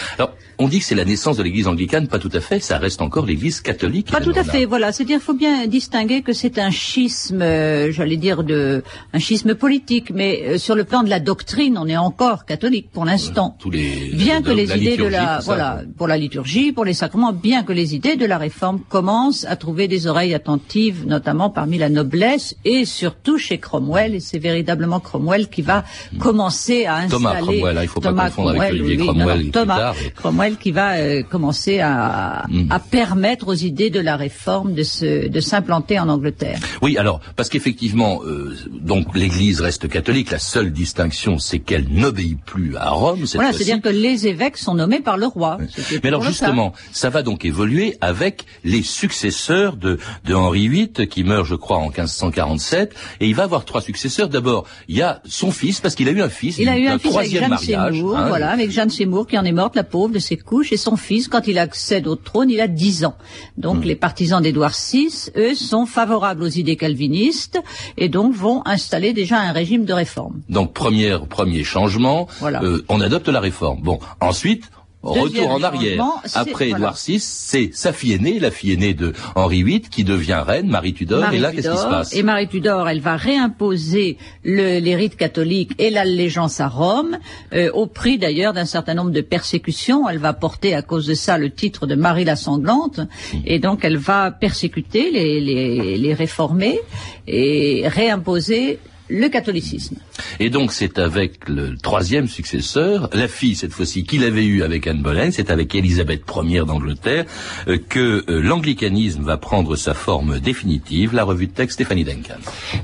On 0.64 0.70
dit 0.70 0.80
que 0.80 0.86
c'est 0.86 0.96
la 0.96 1.04
naissance 1.04 1.36
de 1.36 1.44
l'Église 1.44 1.68
anglicane, 1.68 2.08
pas 2.08 2.20
tout 2.20 2.30
à 2.32 2.40
fait, 2.40 2.62
ça 2.62 2.78
reste 2.78 3.02
encore 3.02 3.26
l'Église 3.26 3.60
catholique. 3.60 4.10
Pas 4.12 4.22
tout 4.22 4.32
à 4.36 4.46
fait, 4.46 4.64
voilà. 4.64 4.94
C'est-à-dire, 4.94 5.18
il 5.18 5.24
faut 5.24 5.34
bien 5.34 5.68
distinguer 5.68 6.22
que 6.22 6.32
c'est 6.32 6.58
un 6.58 6.72
schisme, 6.72 7.42
euh, 7.42 7.92
j'allais 7.92 8.16
dire 8.16 8.46
de, 8.46 8.82
un 9.12 9.20
schisme 9.20 9.56
politique, 9.56 10.10
mais 10.10 10.42
euh, 10.44 10.58
sur 10.58 10.76
le 10.76 10.86
plan 10.86 11.04
de 11.04 11.10
la 11.10 11.20
doctrine, 11.20 11.78
on 11.78 11.88
est 11.88 11.98
encore 11.98 12.46
catholique 12.46 12.90
pour 12.94 13.04
l'instant. 13.04 13.58
bien 13.66 14.42
que 14.42 14.52
les 14.52 14.72
idées 14.74 14.96
de 14.96 15.06
la, 15.06 15.40
voilà, 15.44 15.82
pour 15.98 16.08
la 16.08 16.18
liturgie, 16.18 16.72
pour 16.72 16.86
les 16.86 16.94
sacrements, 16.94 17.34
bien 17.34 17.64
que 17.64 17.74
les 17.74 17.94
idées 17.94 18.16
de 18.16 18.26
la 18.26 18.38
réforme 18.38 18.80
commencent 18.88 19.46
à 19.46 19.58
trouver 19.58 19.90
des 19.90 20.08
oreilles 20.08 20.34
attentives 20.34 21.06
notamment 21.06 21.50
parmi 21.50 21.78
la 21.78 21.90
noblesse 21.90 22.56
et 22.64 22.86
surtout 22.86 23.38
chez 23.38 23.58
Cromwell. 23.58 24.16
Et 24.16 24.20
c'est 24.22 24.40
véritablement 24.40 25.02
Cromwell 25.02 25.50
qui 25.50 25.62
va 25.62 25.84
hmm. 26.14 26.20
commencer 26.20 26.86
à 26.86 26.96
installer 26.96 27.12
Thomas 27.12 27.42
Cromwell. 27.42 27.78
Hein, 27.78 27.82
il 27.84 27.88
faut 27.90 28.00
pas 28.00 28.14
confondre 28.14 28.50
avec 28.52 28.72
Olivier 28.72 28.98
Cromwell. 28.98 29.52
Thomas 29.52 29.94
Cromwell 30.16 30.53
qui 30.56 30.72
va 30.72 30.96
euh, 30.96 31.24
commencer 31.24 31.80
à, 31.80 32.46
hmm. 32.50 32.72
à, 32.72 32.80
permettre 32.80 33.48
aux 33.48 33.54
idées 33.54 33.90
de 33.90 34.00
la 34.00 34.16
réforme 34.16 34.74
de 34.74 34.84
se 34.84 35.28
de 35.28 35.40
s'implanter 35.40 36.00
en 36.00 36.10
Angleterre. 36.10 36.60
Oui, 36.82 36.98
alors 36.98 37.22
parce 37.36 37.50
qu'effectivement, 37.50 38.22
euh, 38.26 38.56
donc 38.72 39.16
l'Église 39.16 39.62
reste 39.62 39.88
catholique. 39.88 40.32
La 40.32 40.40
seule 40.40 40.72
distinction, 40.72 41.38
c'est 41.38 41.60
qu'elle 41.60 41.88
n'obéit 41.90 42.40
plus 42.44 42.76
à 42.78 42.90
Rome. 42.90 43.24
Voilà, 43.36 43.54
c'est-à-dire 43.54 43.82
que 43.82 43.90
les 43.90 44.28
évêques 44.28 44.58
sont 44.58 44.76
nommés 44.76 45.02
par 45.02 45.18
le 45.18 45.28
roi. 45.28 45.58
Mais 46.04 46.10
alors 46.10 46.24
justement, 46.24 46.74
ça 46.92 47.10
va 47.10 47.22
donc 47.24 47.46
évoluer 47.46 47.98
avec 48.02 48.46
les 48.64 48.84
successeurs 48.84 49.78
de, 49.78 50.00
de 50.26 50.34
Henri 50.34 50.64
qui 51.10 51.24
meurt, 51.24 51.46
je 51.46 51.56
crois, 51.56 51.78
en 51.78 51.90
1547, 51.90 52.96
et 53.20 53.28
il 53.28 53.36
va 53.36 53.44
avoir 53.44 53.66
trois 53.66 53.82
successeurs. 53.82 54.30
D'abord, 54.30 54.66
il 54.88 54.98
y 54.98 55.02
a 55.02 55.22
son 55.26 55.52
fils, 55.52 55.82
parce 55.82 55.96
qu'il 55.96 56.08
a 56.08 56.12
eu 56.12 56.22
un 56.22 56.30
fils, 56.30 56.58
il 56.58 56.70
a 56.70 56.78
eu 56.78 56.88
un, 56.88 56.98
fils 56.98 57.16
avec 57.16 57.32
Jeanne 57.32 57.50
mariage, 57.50 57.94
Seymour, 57.94 58.18
hein. 58.18 58.28
voilà, 58.28 58.50
avec 58.50 58.72
Jeanne 58.72 58.90
Seymour 58.90 59.28
qui 59.28 59.38
en 59.38 59.46
est 59.46 59.52
morte, 59.52 59.76
la 59.76 59.84
pauvre 59.84 60.14
de 60.14 60.20
ses 60.20 60.33
couches, 60.38 60.72
et 60.72 60.78
son 60.78 60.96
fils, 60.96 61.28
quand 61.28 61.48
il 61.48 61.58
accède 61.58 62.08
au 62.08 62.16
trône, 62.16 62.50
il 62.50 62.60
a 62.62 62.68
dix 62.68 63.06
ans. 63.06 63.16
Donc 63.58 63.78
hmm. 63.78 63.88
les 63.88 63.96
partisans 63.96 64.42
d'Édouard 64.42 64.74
VI, 64.74 65.32
eux, 65.36 65.56
sont 65.56 65.86
favorables 65.86 66.44
aux 66.44 66.48
idées 66.48 66.76
calvinistes, 66.76 67.60
et 67.98 68.10
donc 68.10 68.34
vont 68.34 68.62
installer 68.66 69.14
déjà 69.14 69.40
un 69.40 69.52
régime 69.52 69.86
de 69.86 69.94
réforme. 69.94 70.42
Donc 70.50 70.74
première, 70.74 71.28
premier 71.28 71.64
changement, 71.64 72.28
voilà. 72.40 72.64
euh, 72.64 72.84
on 72.90 73.02
adopte 73.02 73.30
la 73.30 73.40
réforme. 73.40 73.82
Bon, 73.82 74.00
ensuite, 74.22 74.70
Retour 75.04 75.52
en 75.52 75.62
arrière. 75.62 76.02
Après 76.34 76.70
Édouard 76.70 76.96
VI, 76.96 77.20
c'est 77.20 77.72
sa 77.74 77.92
fille 77.92 78.14
aînée, 78.14 78.40
la 78.40 78.52
fille 78.52 78.72
aînée 78.72 78.94
de 78.94 79.12
Henri 79.36 79.62
VIII, 79.64 79.82
qui 79.82 80.06
devient 80.06 80.42
reine, 80.46 80.68
Marie 80.68 80.94
Tudor. 80.94 81.34
et 81.34 81.40
là, 81.40 81.52
qu'est-ce 81.52 81.70
qui 81.70 81.78
se 81.78 81.84
passe? 81.84 82.16
Et 82.16 82.24
Marie 82.24 82.48
Tudor, 82.48 82.88
elle 82.88 83.02
va 83.02 83.18
réimposer 83.18 84.18
le, 84.46 84.80
les 84.80 84.96
rites 84.96 85.18
catholiques 85.18 85.72
et 85.78 85.90
l'allégeance 85.90 86.62
à 86.62 86.70
Rome, 86.70 87.18
euh, 87.54 87.70
au 87.74 87.86
prix 87.86 88.18
d'ailleurs 88.18 88.54
d'un 88.54 88.66
certain 88.66 88.94
nombre 88.94 89.12
de 89.12 89.22
persécutions. 89.22 90.08
Elle 90.08 90.20
va 90.20 90.32
porter 90.32 90.74
à 90.74 90.82
cause 90.82 91.06
de 91.06 91.14
ça 91.14 91.38
le 91.38 91.50
titre 91.50 91.86
de 91.86 91.96
Marie 91.96 92.24
la 92.24 92.38
sanglante, 92.38 93.00
mmh. 93.00 93.38
et 93.46 93.60
donc 93.60 93.84
elle 93.84 93.98
va 93.98 94.32
persécuter 94.32 95.12
les, 95.12 95.42
les, 95.42 95.98
les 95.98 96.14
réformés 96.14 96.80
et 97.28 97.84
réimposer 97.88 98.80
le 99.10 99.28
catholicisme. 99.28 99.98
Et 100.40 100.50
donc 100.50 100.72
c'est 100.72 101.00
avec 101.00 101.48
le 101.48 101.78
troisième 101.78 102.28
successeur, 102.28 103.10
la 103.14 103.28
fille 103.28 103.56
cette 103.56 103.74
fois-ci 103.74 104.04
qu'il 104.04 104.24
avait 104.24 104.46
eue 104.46 104.64
avec 104.64 104.88
Anne 104.88 105.02
Boleyn, 105.02 105.32
c'est 105.32 105.52
avec 105.52 105.76
Élisabeth 105.76 106.24
Ier 106.44 106.66
d'Angleterre 106.66 107.26
euh, 107.68 107.78
que 107.78 108.24
euh, 108.30 108.42
l'anglicanisme 108.42 109.24
va 109.24 109.38
prendre 109.38 109.76
sa 109.76 109.94
forme 109.94 110.40
définitive. 110.40 111.14
La 111.14 111.24
revue 111.24 111.48
de 111.48 111.52
texte 111.52 111.76
Stéphanie 111.76 112.04
Duncan. 112.04 112.36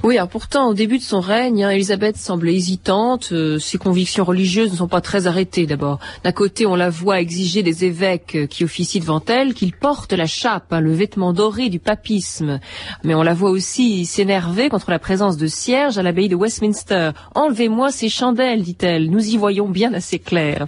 Oui, 0.03 0.17
alors 0.17 0.29
pourtant 0.29 0.69
au 0.69 0.73
début 0.73 0.97
de 0.97 1.03
son 1.03 1.19
règne, 1.19 1.63
hein, 1.63 1.69
Élisabeth 1.69 2.17
semble 2.17 2.49
hésitante. 2.49 3.29
Euh, 3.31 3.59
ses 3.59 3.77
convictions 3.77 4.25
religieuses 4.25 4.71
ne 4.71 4.77
sont 4.77 4.87
pas 4.87 5.01
très 5.01 5.27
arrêtées 5.27 5.65
d'abord. 5.65 5.99
D'un 6.23 6.31
côté, 6.31 6.65
on 6.65 6.75
la 6.75 6.89
voit 6.89 7.21
exiger 7.21 7.63
des 7.63 7.85
évêques 7.85 8.47
qui 8.49 8.63
officient 8.63 9.01
devant 9.01 9.23
elle 9.27 9.53
qu'ils 9.53 9.73
portent 9.73 10.13
la 10.13 10.27
chape, 10.27 10.71
hein, 10.71 10.81
le 10.81 10.93
vêtement 10.93 11.33
doré 11.33 11.69
du 11.69 11.79
papisme. 11.79 12.59
Mais 13.03 13.15
on 13.15 13.23
la 13.23 13.33
voit 13.33 13.51
aussi 13.51 14.05
s'énerver 14.05 14.69
contre 14.69 14.91
la 14.91 14.99
présence 14.99 15.37
de 15.37 15.47
cierges 15.47 15.97
à 15.97 16.03
la 16.03 16.09
l'abbaye 16.09 16.27
de 16.27 16.35
Westminster. 16.35 17.11
Enlevez-moi 17.35 17.91
ces 17.91 18.09
chandelles, 18.09 18.63
dit-elle. 18.63 19.09
Nous 19.09 19.29
y 19.29 19.37
voyons 19.37 19.69
bien 19.69 19.93
assez 19.93 20.19
clair. 20.19 20.65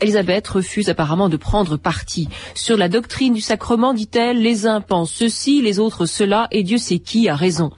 Elisabeth 0.00 0.46
refuse 0.48 0.88
apparemment 0.88 1.28
de 1.28 1.36
prendre 1.36 1.76
parti. 1.76 2.28
Sur 2.54 2.76
la 2.76 2.88
doctrine 2.88 3.32
du 3.32 3.40
sacrement, 3.40 3.94
dit-elle, 3.94 4.42
les 4.42 4.66
uns 4.66 4.80
pensent 4.80 5.12
ceci, 5.12 5.62
les 5.62 5.78
autres 5.78 6.06
cela, 6.06 6.48
et 6.50 6.62
Dieu 6.62 6.78
sait 6.78 6.98
qui 6.98 7.28
a 7.28 7.34
raison. 7.34 7.70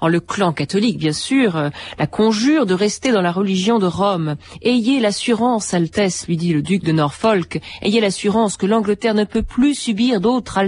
En 0.00 0.08
le 0.08 0.20
clan 0.20 0.52
catholique, 0.52 0.98
bien 0.98 1.12
sûr, 1.12 1.56
euh, 1.56 1.70
la 1.98 2.06
conjure 2.06 2.66
de 2.66 2.74
rester 2.74 3.12
dans 3.12 3.22
la 3.22 3.32
religion 3.32 3.78
de 3.78 3.86
Rome. 3.86 4.36
Ayez 4.62 5.00
l'assurance, 5.00 5.74
Altesse, 5.74 6.26
lui 6.28 6.36
dit 6.36 6.52
le 6.52 6.62
duc 6.62 6.84
de 6.84 6.92
Norfolk, 6.92 7.60
ayez 7.82 8.00
l'assurance 8.00 8.56
que 8.56 8.66
l'Angleterre 8.66 9.14
ne 9.14 9.24
peut 9.24 9.42
plus 9.42 9.74
subir 9.74 10.20
d'autres 10.20 10.58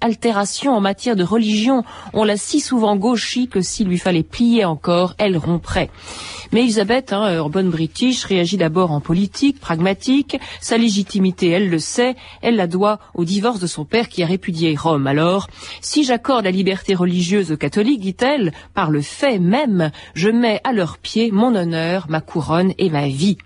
altérations 0.00 0.74
en 0.74 0.80
matière 0.80 1.16
de 1.16 1.24
religion. 1.24 1.84
On 2.12 2.24
l'a 2.24 2.36
si 2.36 2.60
souvent 2.60 2.96
gauchie 2.96 3.48
que 3.48 3.60
s'il 3.60 3.88
lui 3.88 3.98
fallait 3.98 4.22
plier 4.22 4.64
encore, 4.64 5.14
elle 5.18 5.36
romprait. 5.36 5.90
Mais 6.52 6.60
Elisabeth, 6.60 7.12
hein, 7.12 7.48
british, 7.48 8.24
réagit 8.24 8.56
d'abord 8.56 8.90
en 8.90 9.00
politique, 9.00 9.60
pragmatique. 9.60 10.38
Sa 10.60 10.78
légitimité, 10.78 11.48
elle 11.48 11.70
le 11.70 11.78
sait, 11.78 12.14
elle 12.42 12.56
la 12.56 12.66
doit 12.66 12.98
au 13.14 13.24
divorce 13.24 13.60
de 13.60 13.66
son 13.66 13.84
père 13.84 14.08
qui 14.08 14.22
a 14.22 14.26
répudié 14.26 14.76
Rome. 14.76 15.06
Alors, 15.06 15.48
si 15.80 16.04
j'accorde 16.04 16.44
la 16.44 16.50
liberté 16.50 16.94
religieuse 16.94 17.52
aux 17.52 17.56
catholiques, 17.56 18.00
dit-elle, 18.00 18.52
par 18.74 18.90
le 18.90 19.02
fait 19.02 19.38
même, 19.38 19.90
je 20.14 20.28
mets 20.28 20.60
à 20.64 20.72
leurs 20.72 20.98
pieds 20.98 21.30
mon 21.30 21.54
honneur, 21.54 22.06
ma 22.08 22.20
couronne 22.20 22.72
et 22.78 22.90
ma 22.90 23.08
vie. 23.08 23.38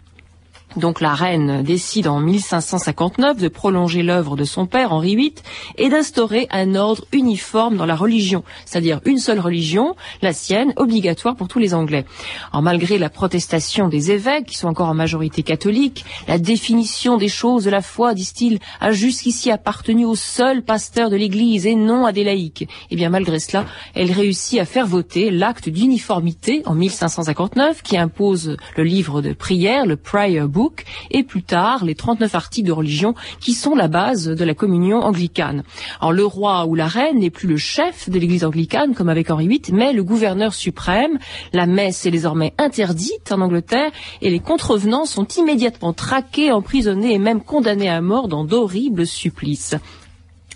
Donc 0.76 1.00
la 1.00 1.14
reine 1.14 1.62
décide 1.62 2.06
en 2.06 2.20
1559 2.20 3.38
de 3.38 3.48
prolonger 3.48 4.02
l'œuvre 4.02 4.36
de 4.36 4.44
son 4.44 4.66
père 4.66 4.92
Henri 4.92 5.16
VIII 5.16 5.34
et 5.78 5.88
d'instaurer 5.88 6.48
un 6.50 6.74
ordre 6.74 7.04
uniforme 7.12 7.76
dans 7.76 7.86
la 7.86 7.96
religion, 7.96 8.44
c'est-à-dire 8.66 9.00
une 9.06 9.18
seule 9.18 9.40
religion, 9.40 9.96
la 10.20 10.34
sienne, 10.34 10.74
obligatoire 10.76 11.34
pour 11.34 11.48
tous 11.48 11.58
les 11.58 11.72
Anglais. 11.72 12.04
Alors 12.52 12.62
malgré 12.62 12.98
la 12.98 13.08
protestation 13.08 13.88
des 13.88 14.10
évêques, 14.10 14.46
qui 14.46 14.56
sont 14.56 14.68
encore 14.68 14.88
en 14.88 14.94
majorité 14.94 15.42
catholiques, 15.42 16.04
la 16.28 16.38
définition 16.38 17.16
des 17.16 17.28
choses 17.28 17.64
de 17.64 17.70
la 17.70 17.80
foi, 17.80 18.12
disent-ils, 18.12 18.58
a 18.80 18.92
jusqu'ici 18.92 19.50
appartenu 19.50 20.04
au 20.04 20.14
seul 20.14 20.62
pasteur 20.62 21.08
de 21.08 21.16
l'Église 21.16 21.66
et 21.66 21.74
non 21.74 22.04
à 22.04 22.12
des 22.12 22.24
laïcs. 22.24 22.62
Et 22.62 22.68
eh 22.90 22.96
bien 22.96 23.08
malgré 23.08 23.38
cela, 23.38 23.64
elle 23.94 24.12
réussit 24.12 24.60
à 24.60 24.66
faire 24.66 24.86
voter 24.86 25.30
l'acte 25.30 25.68
d'uniformité 25.68 26.62
en 26.66 26.74
1559 26.74 27.82
qui 27.82 27.96
impose 27.96 28.56
le 28.76 28.84
livre 28.84 29.22
de 29.22 29.32
prière, 29.32 29.86
le 29.86 29.96
Prior 29.96 30.48
Book, 30.48 30.65
et 31.10 31.22
plus 31.22 31.42
tard 31.42 31.84
les 31.84 31.94
39 31.94 32.34
articles 32.34 32.66
de 32.66 32.72
religion 32.72 33.14
qui 33.40 33.52
sont 33.52 33.74
la 33.74 33.88
base 33.88 34.26
de 34.28 34.44
la 34.44 34.54
communion 34.54 34.98
anglicane. 34.98 35.62
Alors 36.00 36.12
le 36.12 36.24
roi 36.24 36.66
ou 36.66 36.74
la 36.74 36.86
reine 36.86 37.18
n'est 37.18 37.30
plus 37.30 37.48
le 37.48 37.56
chef 37.56 38.08
de 38.08 38.18
l'église 38.18 38.44
anglicane 38.44 38.94
comme 38.94 39.08
avec 39.08 39.30
Henri 39.30 39.48
VIII, 39.48 39.72
mais 39.72 39.92
le 39.92 40.04
gouverneur 40.04 40.54
suprême. 40.54 41.18
La 41.52 41.66
messe 41.66 42.06
est 42.06 42.10
désormais 42.10 42.54
interdite 42.58 43.32
en 43.32 43.40
Angleterre 43.40 43.90
et 44.22 44.30
les 44.30 44.40
contrevenants 44.40 45.06
sont 45.06 45.26
immédiatement 45.36 45.92
traqués, 45.92 46.52
emprisonnés 46.52 47.14
et 47.14 47.18
même 47.18 47.42
condamnés 47.42 47.88
à 47.88 48.00
mort 48.00 48.28
dans 48.28 48.44
d'horribles 48.44 49.06
supplices. 49.06 49.74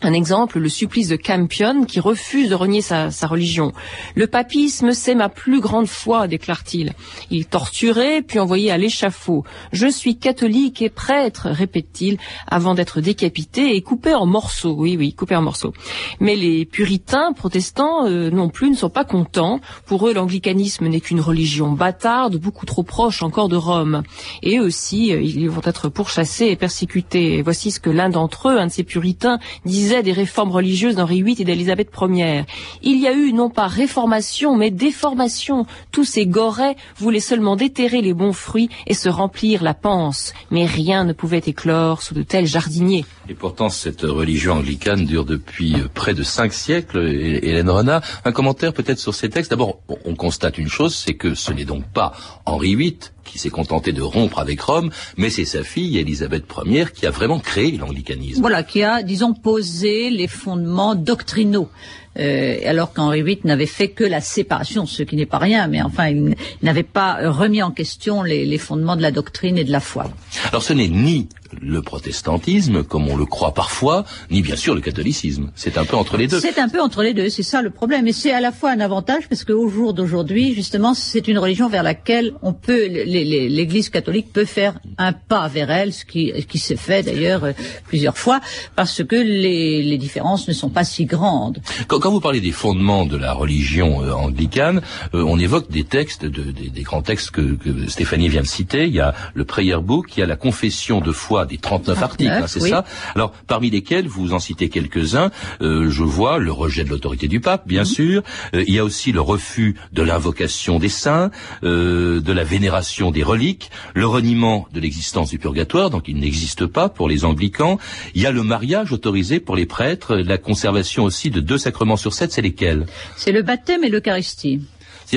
Un 0.02 0.14
exemple, 0.14 0.58
le 0.58 0.70
supplice 0.70 1.08
de 1.08 1.16
Campion 1.16 1.84
qui 1.84 2.00
refuse 2.00 2.48
de 2.48 2.54
renier 2.54 2.80
sa, 2.80 3.10
religion. 3.26 3.72
Le 4.14 4.26
papisme, 4.26 4.92
c'est 4.92 5.14
ma 5.14 5.28
plus 5.28 5.60
grande 5.60 5.88
foi, 5.88 6.26
déclare-t-il. 6.26 6.94
Il 7.30 7.42
est 7.42 7.50
torturé, 7.50 8.22
puis 8.22 8.38
envoyé 8.38 8.70
à 8.70 8.78
l'échafaud. 8.78 9.44
Je 9.72 9.86
suis 9.86 10.16
catholique 10.16 10.80
et 10.80 10.88
prêtre, 10.88 11.48
répète-t-il, 11.50 12.16
avant 12.46 12.74
d'être 12.74 13.02
décapité 13.02 13.76
et 13.76 13.82
coupé 13.82 14.14
en 14.14 14.24
morceaux. 14.24 14.74
Oui, 14.78 14.96
oui, 14.96 15.12
coupé 15.12 15.36
en 15.36 15.42
morceaux. 15.42 15.74
Mais 16.18 16.34
les 16.34 16.64
puritains 16.64 17.34
protestants 17.34 18.06
euh, 18.06 18.30
non 18.30 18.48
plus 18.48 18.70
ne 18.70 18.76
sont 18.76 18.88
pas 18.88 19.04
contents. 19.04 19.60
Pour 19.84 20.08
eux, 20.08 20.14
l'anglicanisme 20.14 20.86
n'est 20.88 21.00
qu'une 21.00 21.20
religion 21.20 21.72
bâtarde, 21.72 22.36
beaucoup 22.36 22.64
trop 22.64 22.84
proche 22.84 23.22
encore 23.22 23.50
de 23.50 23.56
Rome. 23.56 24.02
Et 24.42 24.60
aussi, 24.60 25.12
euh, 25.12 25.20
ils 25.20 25.50
vont 25.50 25.60
être 25.64 25.90
pourchassés 25.90 26.46
et 26.46 26.56
persécutés. 26.56 27.42
voici 27.42 27.70
ce 27.70 27.80
que 27.80 27.90
l'un 27.90 28.08
d'entre 28.08 28.48
eux, 28.48 28.58
un 28.58 28.66
de 28.66 28.72
ces 28.72 28.84
puritains, 28.84 29.38
disait 29.66 29.89
des 29.90 30.12
réformes 30.12 30.52
religieuses 30.52 30.94
d'Henri 30.96 31.22
VIII 31.22 31.42
et 31.42 31.44
d'Élisabeth 31.44 31.90
Ier. 32.00 32.44
Il 32.82 33.00
y 33.00 33.08
a 33.08 33.12
eu 33.12 33.32
non 33.32 33.50
pas 33.50 33.66
réformation, 33.66 34.56
mais 34.56 34.70
déformation. 34.70 35.66
Tous 35.90 36.04
ces 36.04 36.26
gorets 36.26 36.76
voulaient 36.96 37.20
seulement 37.20 37.56
déterrer 37.56 38.00
les 38.00 38.14
bons 38.14 38.32
fruits 38.32 38.70
et 38.86 38.94
se 38.94 39.08
remplir 39.08 39.62
la 39.62 39.74
panse. 39.74 40.32
Mais 40.50 40.64
rien 40.64 41.04
ne 41.04 41.12
pouvait 41.12 41.42
éclore 41.44 42.02
sous 42.02 42.14
de 42.14 42.22
tels 42.22 42.46
jardiniers. 42.46 43.04
Et 43.28 43.34
pourtant, 43.34 43.68
cette 43.68 44.02
religion 44.02 44.54
anglicane 44.54 45.04
dure 45.04 45.24
depuis 45.24 45.74
euh, 45.74 45.88
près 45.92 46.14
de 46.14 46.22
cinq 46.22 46.52
siècles. 46.52 46.98
Hélène 46.98 47.70
Renat, 47.70 48.00
un 48.24 48.32
commentaire 48.32 48.72
peut-être 48.72 48.98
sur 48.98 49.14
ces 49.14 49.28
textes. 49.28 49.50
D'abord, 49.50 49.80
on 50.04 50.14
constate 50.14 50.58
une 50.58 50.68
chose, 50.68 50.94
c'est 50.94 51.14
que 51.14 51.34
ce 51.34 51.52
n'est 51.52 51.64
donc 51.64 51.84
pas 51.84 52.12
Henri 52.46 52.76
VIII 52.76 52.98
qui 53.24 53.38
s'est 53.38 53.50
contenté 53.50 53.92
de 53.92 54.02
rompre 54.02 54.38
avec 54.38 54.60
Rome, 54.60 54.90
mais 55.16 55.30
c'est 55.30 55.44
sa 55.44 55.62
fille, 55.62 55.98
Élisabeth 55.98 56.44
Ier, 56.66 56.86
qui 56.94 57.06
a 57.06 57.10
vraiment 57.10 57.38
créé 57.38 57.76
l'anglicanisme. 57.76 58.40
Voilà, 58.40 58.62
qui 58.62 58.82
a, 58.82 59.02
disons, 59.02 59.34
posé 59.34 60.10
les 60.10 60.28
fondements 60.28 60.94
doctrinaux. 60.94 61.68
Euh, 62.18 62.58
alors 62.66 62.92
qu'Henri 62.92 63.22
VIII 63.22 63.40
n'avait 63.44 63.66
fait 63.66 63.88
que 63.88 64.02
la 64.02 64.20
séparation, 64.20 64.84
ce 64.84 65.04
qui 65.04 65.14
n'est 65.14 65.26
pas 65.26 65.38
rien, 65.38 65.68
mais 65.68 65.80
enfin, 65.80 66.08
il 66.08 66.34
n'avait 66.62 66.82
pas 66.82 67.30
remis 67.30 67.62
en 67.62 67.70
question 67.70 68.24
les, 68.24 68.44
les, 68.44 68.58
fondements 68.58 68.96
de 68.96 69.02
la 69.02 69.12
doctrine 69.12 69.56
et 69.56 69.64
de 69.64 69.70
la 69.70 69.78
foi. 69.78 70.10
Alors 70.48 70.62
ce 70.62 70.72
n'est 70.72 70.88
ni 70.88 71.28
le 71.60 71.82
protestantisme, 71.82 72.84
comme 72.84 73.08
on 73.08 73.16
le 73.16 73.26
croit 73.26 73.54
parfois, 73.54 74.04
ni 74.30 74.42
bien 74.42 74.56
sûr 74.56 74.74
le 74.74 74.80
catholicisme. 74.80 75.50
C'est 75.54 75.78
un 75.78 75.84
peu 75.84 75.96
entre 75.96 76.16
les 76.16 76.26
deux. 76.26 76.40
C'est 76.40 76.58
un 76.58 76.68
peu 76.68 76.80
entre 76.80 77.02
les 77.02 77.14
deux, 77.14 77.28
c'est 77.28 77.42
ça 77.42 77.62
le 77.62 77.70
problème. 77.70 78.06
Et 78.06 78.12
c'est 78.12 78.32
à 78.32 78.40
la 78.40 78.52
fois 78.52 78.70
un 78.70 78.80
avantage 78.80 79.28
parce 79.28 79.44
qu'au 79.44 79.68
jour 79.68 79.94
d'aujourd'hui, 79.94 80.54
justement, 80.54 80.94
c'est 80.94 81.28
une 81.28 81.38
religion 81.38 81.68
vers 81.68 81.82
laquelle 81.82 82.32
on 82.42 82.52
peut, 82.52 82.86
l'Église 82.86 83.88
catholique 83.90 84.32
peut 84.32 84.44
faire 84.44 84.78
un 84.98 85.12
pas 85.12 85.48
vers 85.48 85.70
elle, 85.70 85.92
ce 85.92 86.04
qui, 86.04 86.32
qui 86.46 86.58
s'est 86.58 86.76
fait 86.76 87.02
d'ailleurs 87.02 87.44
euh, 87.44 87.52
plusieurs 87.86 88.16
fois, 88.16 88.40
parce 88.76 89.02
que 89.04 89.16
les, 89.16 89.82
les, 89.82 89.98
différences 89.98 90.48
ne 90.48 90.52
sont 90.52 90.70
pas 90.70 90.84
si 90.84 91.04
grandes. 91.04 91.60
Quand, 91.88 91.99
quand, 92.00 92.10
vous 92.10 92.20
parlez 92.20 92.40
des 92.40 92.52
fondements 92.52 93.06
de 93.06 93.16
la 93.16 93.32
religion 93.32 94.02
euh, 94.02 94.12
anglicane, 94.12 94.82
euh, 95.14 95.22
on 95.22 95.38
évoque 95.38 95.70
des 95.70 95.84
textes, 95.84 96.24
de, 96.24 96.50
des, 96.50 96.68
des, 96.70 96.82
grands 96.82 97.02
textes 97.02 97.30
que, 97.30 97.54
que 97.54 97.88
Stéphanie 97.88 98.28
vient 98.28 98.42
de 98.42 98.46
citer. 98.46 98.86
Il 98.86 98.94
y 98.94 99.00
a 99.00 99.14
le 99.34 99.44
Prayer 99.44 99.76
Book, 99.82 100.16
il 100.16 100.20
y 100.20 100.22
a 100.22 100.26
la 100.26 100.36
confession 100.36 101.00
de 101.00 101.12
foi 101.12 101.46
des 101.46 101.58
39 101.58 102.02
articles, 102.02 102.30
hein, 102.30 102.46
c'est 102.46 102.60
ça 102.60 102.84
Alors, 103.14 103.32
parmi 103.46 103.70
lesquels, 103.70 104.08
vous 104.08 104.32
en 104.32 104.38
citez 104.38 104.68
quelques-uns, 104.68 105.30
euh, 105.62 105.90
je 105.90 106.02
vois 106.02 106.38
le 106.38 106.52
rejet 106.52 106.84
de 106.84 106.90
l'autorité 106.90 107.28
du 107.28 107.40
pape, 107.40 107.66
bien 107.66 107.80
mhm. 107.80 107.86
sûr, 107.86 108.22
euh, 108.54 108.64
il 108.66 108.74
y 108.74 108.78
a 108.78 108.84
aussi 108.84 109.12
le 109.12 109.20
refus 109.20 109.76
de 109.92 110.02
l'invocation 110.02 110.78
des 110.78 110.88
saints, 110.88 111.30
euh, 111.64 112.20
de 112.20 112.32
la 112.32 112.44
vénération 112.44 113.10
des 113.10 113.22
reliques, 113.22 113.70
le 113.94 114.06
reniement 114.06 114.66
de 114.72 114.80
l'existence 114.80 115.30
du 115.30 115.38
purgatoire, 115.38 115.90
donc 115.90 116.08
il 116.08 116.18
n'existe 116.18 116.66
pas 116.66 116.88
pour 116.88 117.08
les 117.08 117.24
anglicans, 117.24 117.78
il 118.14 118.22
y 118.22 118.26
a 118.26 118.32
le 118.32 118.42
mariage 118.42 118.92
autorisé 118.92 119.40
pour 119.40 119.56
les 119.56 119.66
prêtres, 119.66 120.16
la 120.16 120.38
conservation 120.38 121.04
aussi 121.04 121.30
de 121.30 121.40
deux 121.40 121.58
sacrements 121.58 121.89
sur 121.96 122.12
sept, 122.12 122.32
c'est 122.32 122.42
lesquels? 122.42 122.86
C'est 123.16 123.32
le 123.32 123.42
baptême 123.42 123.84
et 123.84 123.88
l'Eucharistie. 123.88 124.60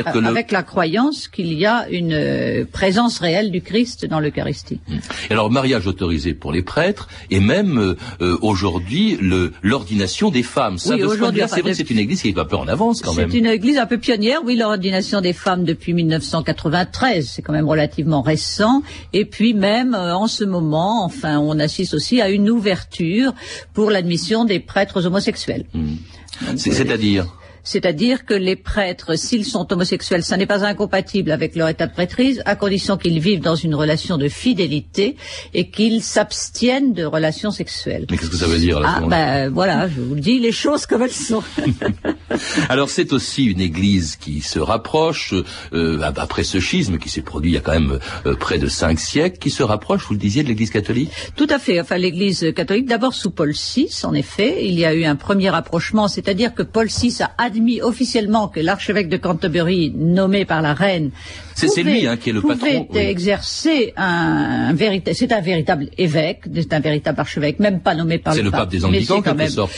Avec 0.05 0.51
la 0.51 0.63
croyance 0.63 1.27
qu'il 1.27 1.53
y 1.53 1.65
a 1.65 1.87
une 1.89 2.13
euh, 2.13 2.65
présence 2.65 3.19
réelle 3.19 3.51
du 3.51 3.61
Christ 3.61 4.05
dans 4.05 4.19
l'Eucharistie. 4.19 4.79
Mmh. 4.87 4.97
Alors, 5.29 5.51
mariage 5.51 5.87
autorisé 5.87 6.33
pour 6.33 6.51
les 6.51 6.63
prêtres 6.63 7.07
et 7.29 7.39
même 7.39 7.77
euh, 7.77 7.95
euh, 8.21 8.37
aujourd'hui 8.41 9.17
l'ordination 9.61 10.31
des 10.31 10.43
femmes. 10.43 10.77
Ça, 10.77 10.95
oui, 10.95 11.03
aujourd'hui, 11.03 11.41
c'est 11.47 11.61
vrai 11.61 11.71
que 11.71 11.77
c'est 11.77 11.89
une 11.89 11.99
église 11.99 12.21
qui 12.21 12.29
est 12.29 12.37
un 12.37 12.45
peu 12.45 12.55
en 12.55 12.67
avance 12.67 13.01
quand 13.01 13.13
même. 13.13 13.29
C'est 13.29 13.37
une 13.37 13.45
église 13.45 13.77
un 13.77 13.85
peu 13.85 13.97
pionnière, 13.97 14.39
oui, 14.43 14.55
l'ordination 14.55 15.21
des 15.21 15.33
femmes 15.33 15.63
depuis 15.63 15.93
1993, 15.93 17.29
c'est 17.29 17.41
quand 17.41 17.53
même 17.53 17.69
relativement 17.69 18.21
récent. 18.21 18.81
Et 19.13 19.25
puis 19.25 19.53
même 19.53 19.93
en 19.93 20.27
ce 20.27 20.43
moment, 20.43 21.05
enfin, 21.05 21.39
on 21.39 21.59
assiste 21.59 21.93
aussi 21.93 22.21
à 22.21 22.29
une 22.29 22.49
ouverture 22.49 23.33
pour 23.73 23.91
l'admission 23.91 24.45
des 24.45 24.59
prêtres 24.59 25.05
homosexuels. 25.05 25.65
Mmh. 25.73 25.95
C'est-à-dire 26.55 27.27
c'est-à-dire 27.63 28.25
que 28.25 28.33
les 28.33 28.55
prêtres, 28.55 29.17
s'ils 29.17 29.45
sont 29.45 29.71
homosexuels, 29.71 30.23
ça 30.23 30.37
n'est 30.37 30.45
pas 30.45 30.65
incompatible 30.65 31.31
avec 31.31 31.55
leur 31.55 31.69
état 31.69 31.87
de 31.87 31.93
prêtrise, 31.93 32.41
à 32.45 32.55
condition 32.55 32.97
qu'ils 32.97 33.19
vivent 33.19 33.41
dans 33.41 33.55
une 33.55 33.75
relation 33.75 34.17
de 34.17 34.27
fidélité 34.27 35.15
et 35.53 35.69
qu'ils 35.69 36.03
s'abstiennent 36.03 36.93
de 36.93 37.05
relations 37.05 37.51
sexuelles. 37.51 38.05
Mais 38.09 38.17
qu'est-ce 38.17 38.31
que 38.31 38.37
ça 38.37 38.47
veut 38.47 38.59
dire 38.59 38.79
là 38.79 38.95
Ah 38.97 39.01
ben 39.07 39.49
voilà, 39.49 39.87
je 39.87 40.01
vous 40.01 40.15
le 40.15 40.21
dis, 40.21 40.39
les 40.39 40.51
choses 40.51 40.85
comme 40.85 41.01
elles 41.01 41.11
sont. 41.11 41.43
Alors 42.69 42.89
c'est 42.89 43.13
aussi 43.13 43.45
une 43.45 43.61
Église 43.61 44.17
qui 44.17 44.41
se 44.41 44.59
rapproche 44.59 45.33
euh, 45.73 46.01
après 46.15 46.43
ce 46.43 46.59
schisme 46.59 46.97
qui 46.97 47.09
s'est 47.09 47.21
produit 47.21 47.51
il 47.51 47.55
y 47.55 47.57
a 47.57 47.61
quand 47.61 47.73
même 47.73 47.99
euh, 48.25 48.35
près 48.35 48.57
de 48.57 48.67
cinq 48.67 48.99
siècles, 48.99 49.37
qui 49.37 49.49
se 49.49 49.63
rapproche, 49.63 50.05
vous 50.07 50.13
le 50.13 50.19
disiez, 50.19 50.43
de 50.43 50.47
l'Église 50.47 50.69
catholique? 50.69 51.11
Tout 51.35 51.47
à 51.49 51.59
fait. 51.59 51.79
Enfin 51.79 51.97
l'Église 51.97 52.53
catholique, 52.55 52.87
d'abord 52.87 53.13
sous 53.13 53.31
Paul 53.31 53.51
VI, 53.51 53.89
en 54.03 54.13
effet, 54.13 54.65
il 54.65 54.73
y 54.73 54.85
a 54.85 54.93
eu 54.93 55.05
un 55.05 55.15
premier 55.15 55.49
rapprochement, 55.49 56.07
c'est-à-dire 56.07 56.53
que 56.53 56.63
Paul 56.63 56.87
VI 56.87 57.19
a 57.21 57.49
admis 57.53 57.81
officiellement 57.81 58.47
que 58.47 58.59
l'archevêque 58.59 59.09
de 59.09 59.17
Canterbury, 59.17 59.91
nommé 59.95 60.45
par 60.45 60.61
la 60.61 60.73
reine, 60.73 61.11
c'est 61.55 61.83
lui 61.83 62.07
hein, 62.07 62.17
qui 62.17 62.29
est 62.29 62.33
le 62.33 62.41
patron. 62.41 62.85
Pouvait 62.85 63.11
exercer 63.11 63.93
un, 63.95 64.73
véritable, 64.73 65.15
c'est 65.15 65.31
un 65.31 65.41
véritable 65.41 65.89
évêque, 65.97 66.41
c'est 66.53 66.73
un 66.73 66.79
véritable 66.79 67.19
archevêque, 67.19 67.59
même 67.59 67.79
pas 67.79 67.95
nommé 67.95 68.17
par 68.17 68.33
le 68.33 68.39
pape. 68.39 68.43
C'est 68.43 68.43
le 68.43 68.51
pape 68.51 68.69
des 68.71 68.85
Anglicans, 68.85 69.21
quelque 69.21 69.47
sorte. 69.47 69.71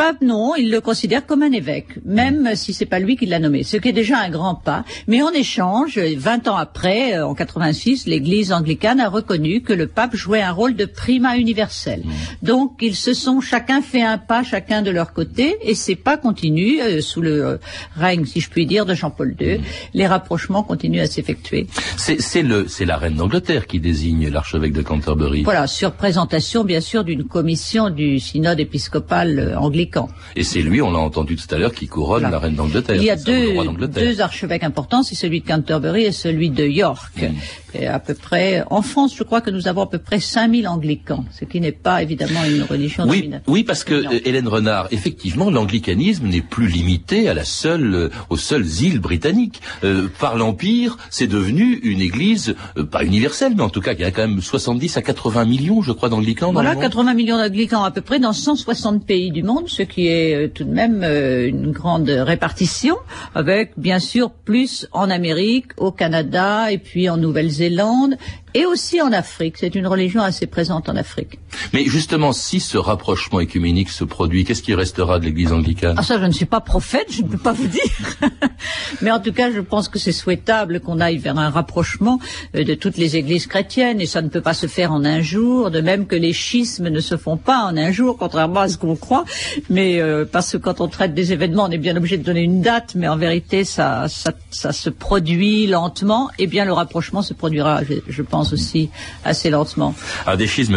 Pape, 0.00 0.22
non, 0.22 0.54
il 0.56 0.70
le 0.70 0.80
considère 0.80 1.26
comme 1.26 1.42
un 1.42 1.52
évêque, 1.52 1.98
même 2.06 2.52
si 2.54 2.72
c'est 2.72 2.86
pas 2.86 2.98
lui 2.98 3.18
qui 3.18 3.26
l'a 3.26 3.38
nommé, 3.38 3.64
ce 3.64 3.76
qui 3.76 3.90
est 3.90 3.92
déjà 3.92 4.18
un 4.18 4.30
grand 4.30 4.54
pas. 4.54 4.82
Mais 5.08 5.20
en 5.20 5.28
échange, 5.28 5.98
20 5.98 6.48
ans 6.48 6.56
après, 6.56 7.18
euh, 7.18 7.26
en 7.26 7.34
86, 7.34 8.06
l'Église 8.06 8.50
anglicane 8.50 8.98
a 8.98 9.10
reconnu 9.10 9.60
que 9.60 9.74
le 9.74 9.86
pape 9.86 10.16
jouait 10.16 10.40
un 10.40 10.52
rôle 10.52 10.74
de 10.74 10.86
prima 10.86 11.36
universel. 11.36 12.00
Mmh. 12.02 12.10
Donc 12.46 12.78
ils 12.80 12.96
se 12.96 13.12
sont 13.12 13.42
chacun 13.42 13.82
fait 13.82 14.00
un 14.00 14.16
pas, 14.16 14.42
chacun 14.42 14.80
de 14.80 14.90
leur 14.90 15.12
côté, 15.12 15.56
et 15.60 15.74
ces 15.74 15.96
pas 15.96 16.16
continuent 16.16 16.80
euh, 16.80 17.02
sous 17.02 17.20
le 17.20 17.44
euh, 17.44 17.56
règne, 17.94 18.24
si 18.24 18.40
je 18.40 18.48
puis 18.48 18.64
dire, 18.64 18.86
de 18.86 18.94
Jean-Paul 18.94 19.36
II. 19.38 19.58
Mmh. 19.58 19.62
Les 19.92 20.06
rapprochements 20.06 20.62
continuent 20.62 21.02
à 21.02 21.08
s'effectuer. 21.08 21.66
C'est 21.98 22.42
le, 22.42 22.68
c'est 22.68 22.86
la 22.86 22.96
reine 22.96 23.16
d'Angleterre 23.16 23.66
qui 23.66 23.80
désigne 23.80 24.30
l'archevêque 24.30 24.72
de 24.72 24.80
Canterbury. 24.80 25.42
Voilà, 25.42 25.66
sur 25.66 25.92
présentation 25.92 26.64
bien 26.64 26.80
sûr 26.80 27.04
d'une 27.04 27.24
commission 27.24 27.90
du 27.90 28.18
synode 28.18 28.60
épiscopal 28.60 29.58
anglican. 29.58 29.89
Et 30.36 30.44
c'est 30.44 30.62
lui, 30.62 30.82
on 30.82 30.90
l'a 30.90 30.98
entendu 30.98 31.36
tout 31.36 31.52
à 31.54 31.58
l'heure, 31.58 31.72
qui 31.72 31.86
couronne 31.86 32.22
la 32.30 32.38
reine 32.38 32.54
d'Angleterre. 32.54 32.96
Il 32.96 33.04
y 33.04 33.10
a 33.10 33.16
deux, 33.16 33.54
deux 33.88 34.20
archevêques 34.20 34.64
importants, 34.64 35.02
c'est 35.02 35.14
celui 35.14 35.40
de 35.40 35.46
Canterbury 35.46 36.04
et 36.04 36.12
celui 36.12 36.50
de 36.50 36.64
York. 36.64 37.22
Mm. 37.22 37.34
Et 37.74 37.86
à 37.86 37.98
peu 37.98 38.14
près, 38.14 38.64
en 38.70 38.82
France, 38.82 39.14
je 39.16 39.22
crois 39.22 39.40
que 39.40 39.50
nous 39.50 39.68
avons 39.68 39.82
à 39.82 39.86
peu 39.86 39.98
près 39.98 40.20
5000 40.20 40.66
anglicans, 40.66 41.24
ce 41.30 41.44
qui 41.44 41.60
n'est 41.60 41.72
pas 41.72 42.02
évidemment 42.02 42.44
une 42.44 42.62
religion 42.62 43.04
oui, 43.08 43.30
Oui, 43.46 43.64
parce 43.64 43.84
que 43.84 43.94
euh, 43.94 44.20
Hélène 44.24 44.48
Renard, 44.48 44.88
effectivement, 44.90 45.50
l'anglicanisme 45.50 46.26
n'est 46.26 46.40
plus 46.42 46.66
limité 46.66 47.28
à 47.28 47.34
la 47.34 47.44
seule, 47.44 47.94
euh, 47.94 48.08
aux 48.28 48.36
seules 48.36 48.66
îles 48.82 48.98
britanniques. 48.98 49.60
Euh, 49.84 50.08
par 50.18 50.36
l'Empire, 50.36 50.96
c'est 51.10 51.26
devenu 51.26 51.74
une 51.82 52.00
église, 52.00 52.56
pas 52.90 53.04
universelle, 53.04 53.54
mais 53.56 53.62
en 53.62 53.70
tout 53.70 53.80
cas, 53.80 53.92
il 53.92 54.00
y 54.00 54.04
a 54.04 54.10
quand 54.10 54.26
même 54.26 54.40
70 54.40 54.96
à 54.96 55.02
80 55.02 55.44
millions, 55.44 55.82
je 55.82 55.92
crois, 55.92 56.08
d'anglicans. 56.08 56.52
Voilà, 56.52 56.74
80 56.74 57.14
millions 57.14 57.36
d'anglicans 57.36 57.84
à 57.84 57.90
peu 57.90 58.00
près 58.00 58.18
dans 58.18 58.32
160 58.32 59.06
pays 59.06 59.30
du 59.30 59.42
monde, 59.42 59.68
ce 59.80 59.84
qui 59.86 60.08
est 60.08 60.52
tout 60.52 60.64
de 60.64 60.72
même 60.72 61.02
une 61.02 61.70
grande 61.72 62.10
répartition, 62.10 62.96
avec 63.34 63.72
bien 63.78 63.98
sûr 63.98 64.30
plus 64.30 64.86
en 64.92 65.08
Amérique, 65.08 65.68
au 65.78 65.90
Canada 65.90 66.70
et 66.70 66.76
puis 66.76 67.08
en 67.08 67.16
Nouvelle-Zélande 67.16 67.50
Zélande 67.50 68.16
et 68.54 68.66
aussi 68.66 69.00
en 69.00 69.12
Afrique. 69.12 69.56
C'est 69.58 69.74
une 69.74 69.86
religion 69.86 70.22
assez 70.22 70.46
présente 70.46 70.88
en 70.88 70.96
Afrique. 70.96 71.38
Mais 71.72 71.84
justement, 71.84 72.32
si 72.32 72.60
ce 72.60 72.78
rapprochement 72.78 73.40
écuménique 73.40 73.90
se 73.90 74.04
produit, 74.04 74.44
qu'est-ce 74.44 74.62
qui 74.62 74.74
restera 74.74 75.18
de 75.18 75.26
l'Église 75.26 75.52
anglicane? 75.52 75.96
Ah 75.98 76.02
ça, 76.02 76.18
je 76.18 76.24
ne 76.24 76.32
suis 76.32 76.46
pas 76.46 76.60
prophète, 76.60 77.06
je 77.10 77.22
ne 77.22 77.28
peux 77.28 77.38
pas 77.38 77.52
vous 77.52 77.66
dire. 77.66 77.82
Mais 79.02 79.10
en 79.10 79.20
tout 79.20 79.32
cas, 79.32 79.50
je 79.50 79.60
pense 79.60 79.88
que 79.88 79.98
c'est 79.98 80.12
souhaitable 80.12 80.80
qu'on 80.80 81.00
aille 81.00 81.18
vers 81.18 81.38
un 81.38 81.50
rapprochement 81.50 82.18
euh, 82.54 82.64
de 82.64 82.74
toutes 82.74 82.96
les 82.96 83.16
églises 83.16 83.46
chrétiennes, 83.46 84.00
et 84.00 84.06
ça 84.06 84.22
ne 84.22 84.28
peut 84.28 84.40
pas 84.40 84.54
se 84.54 84.66
faire 84.66 84.92
en 84.92 85.04
un 85.04 85.20
jour, 85.20 85.70
de 85.70 85.80
même 85.80 86.06
que 86.06 86.16
les 86.16 86.32
schismes 86.32 86.88
ne 86.88 87.00
se 87.00 87.16
font 87.16 87.36
pas 87.36 87.64
en 87.64 87.76
un 87.76 87.92
jour, 87.92 88.16
contrairement 88.18 88.60
à 88.60 88.68
ce 88.68 88.78
qu'on 88.78 88.96
croit. 88.96 89.24
Mais 89.68 90.00
euh, 90.00 90.24
parce 90.30 90.52
que 90.52 90.56
quand 90.56 90.80
on 90.80 90.88
traite 90.88 91.14
des 91.14 91.32
événements, 91.32 91.64
on 91.64 91.70
est 91.70 91.78
bien 91.78 91.96
obligé 91.96 92.16
de 92.18 92.24
donner 92.24 92.42
une 92.42 92.62
date, 92.62 92.94
mais 92.94 93.08
en 93.08 93.16
vérité, 93.16 93.64
ça, 93.64 94.08
ça, 94.08 94.32
ça 94.50 94.72
se 94.72 94.90
produit 94.90 95.66
lentement, 95.66 96.30
et 96.38 96.46
bien 96.46 96.64
le 96.64 96.72
rapprochement 96.72 97.22
se 97.22 97.34
produira, 97.34 97.82
je, 97.84 97.94
je 98.08 98.22
pense 98.22 98.39
aussi 98.52 98.90
assez 99.24 99.50
lentement. 99.50 99.94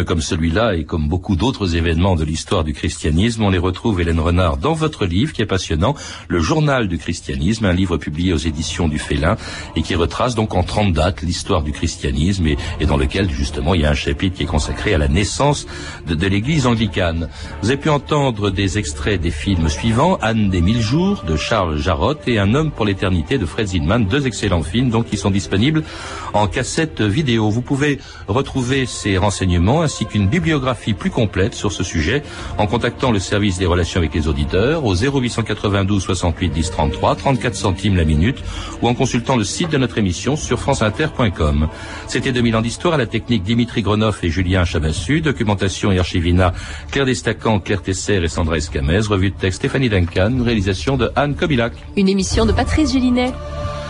Comme 0.06 0.20
celui-là 0.20 0.74
et 0.74 0.84
comme 0.84 1.08
beaucoup 1.08 1.36
d'autres 1.36 1.76
événements 1.76 2.14
de 2.14 2.24
l'histoire 2.24 2.62
du 2.64 2.72
christianisme, 2.72 3.42
on 3.42 3.50
les 3.50 3.58
retrouve, 3.58 4.00
Hélène 4.00 4.20
Renard, 4.20 4.56
dans 4.58 4.74
votre 4.74 5.06
livre 5.06 5.32
qui 5.32 5.42
est 5.42 5.46
passionnant, 5.46 5.94
Le 6.28 6.40
Journal 6.40 6.88
du 6.88 6.98
christianisme, 6.98 7.64
un 7.64 7.72
livre 7.72 7.96
publié 7.96 8.32
aux 8.32 8.38
éditions 8.38 8.88
du 8.88 8.98
Félin 8.98 9.36
et 9.76 9.82
qui 9.82 9.94
retrace 9.94 10.34
donc 10.34 10.54
en 10.54 10.62
30 10.62 10.92
dates 10.92 11.22
l'histoire 11.22 11.62
du 11.62 11.72
christianisme 11.72 12.46
et, 12.46 12.86
dans 12.86 12.96
lequel 12.96 13.30
justement 13.30 13.74
il 13.74 13.80
y 13.82 13.86
a 13.86 13.90
un 13.90 13.94
chapitre 13.94 14.36
qui 14.36 14.42
est 14.42 14.46
consacré 14.46 14.94
à 14.94 14.98
la 14.98 15.08
naissance 15.08 15.66
de, 16.06 16.14
de 16.14 16.26
l'église 16.26 16.66
anglicane. 16.66 17.28
Vous 17.62 17.68
avez 17.68 17.78
pu 17.78 17.88
entendre 17.88 18.50
des 18.50 18.78
extraits 18.78 19.20
des 19.20 19.30
films 19.30 19.68
suivants, 19.68 20.18
Anne 20.20 20.50
des 20.50 20.60
mille 20.60 20.80
jours 20.80 21.24
de 21.26 21.36
Charles 21.36 21.78
Jarrott 21.78 22.26
et 22.26 22.38
Un 22.38 22.54
homme 22.54 22.70
pour 22.70 22.84
l'éternité 22.84 23.38
de 23.38 23.46
Fred 23.46 23.68
Zinman, 23.68 24.06
deux 24.06 24.26
excellents 24.26 24.62
films 24.62 24.90
donc 24.90 25.06
qui 25.06 25.16
sont 25.16 25.30
disponibles 25.30 25.82
en 26.32 26.46
cassette 26.46 27.00
vidéo. 27.00 27.50
Vous 27.54 27.62
pouvez 27.62 28.00
retrouver 28.26 28.84
ces 28.84 29.16
renseignements 29.16 29.82
ainsi 29.82 30.06
qu'une 30.06 30.26
bibliographie 30.26 30.92
plus 30.92 31.10
complète 31.10 31.54
sur 31.54 31.70
ce 31.70 31.84
sujet 31.84 32.24
en 32.58 32.66
contactant 32.66 33.12
le 33.12 33.20
service 33.20 33.58
des 33.58 33.66
relations 33.66 34.00
avec 34.00 34.12
les 34.12 34.26
auditeurs 34.26 34.84
au 34.84 34.96
0892 34.96 36.02
68 36.02 36.48
10 36.48 36.70
33 36.72 37.14
34 37.14 37.54
centimes 37.54 37.96
la 37.96 38.04
minute 38.04 38.42
ou 38.82 38.88
en 38.88 38.94
consultant 38.94 39.36
le 39.36 39.44
site 39.44 39.70
de 39.70 39.78
notre 39.78 39.98
émission 39.98 40.34
sur 40.34 40.58
franceinter.com. 40.58 41.68
C'était 42.08 42.32
2000 42.32 42.56
ans 42.56 42.60
d'histoire 42.60 42.94
à 42.94 42.98
la 42.98 43.06
technique 43.06 43.44
Dimitri 43.44 43.82
Gronoff 43.82 44.24
et 44.24 44.30
Julien 44.30 44.64
Chabassu, 44.64 45.20
documentation 45.20 45.92
et 45.92 46.00
archivina 46.00 46.52
Claire 46.90 47.06
Destacan, 47.06 47.60
Claire 47.60 47.82
Tesser 47.82 48.20
et 48.22 48.28
Sandra 48.28 48.56
Escamez, 48.56 49.00
revue 49.08 49.30
de 49.30 49.36
texte 49.36 49.60
Stéphanie 49.60 49.88
Duncan, 49.88 50.42
réalisation 50.42 50.96
de 50.96 51.12
Anne 51.14 51.36
Kobilac. 51.36 51.72
Une 51.96 52.08
émission 52.08 52.46
de 52.46 52.52
Patrice 52.52 52.92
Gélinet. 52.92 53.32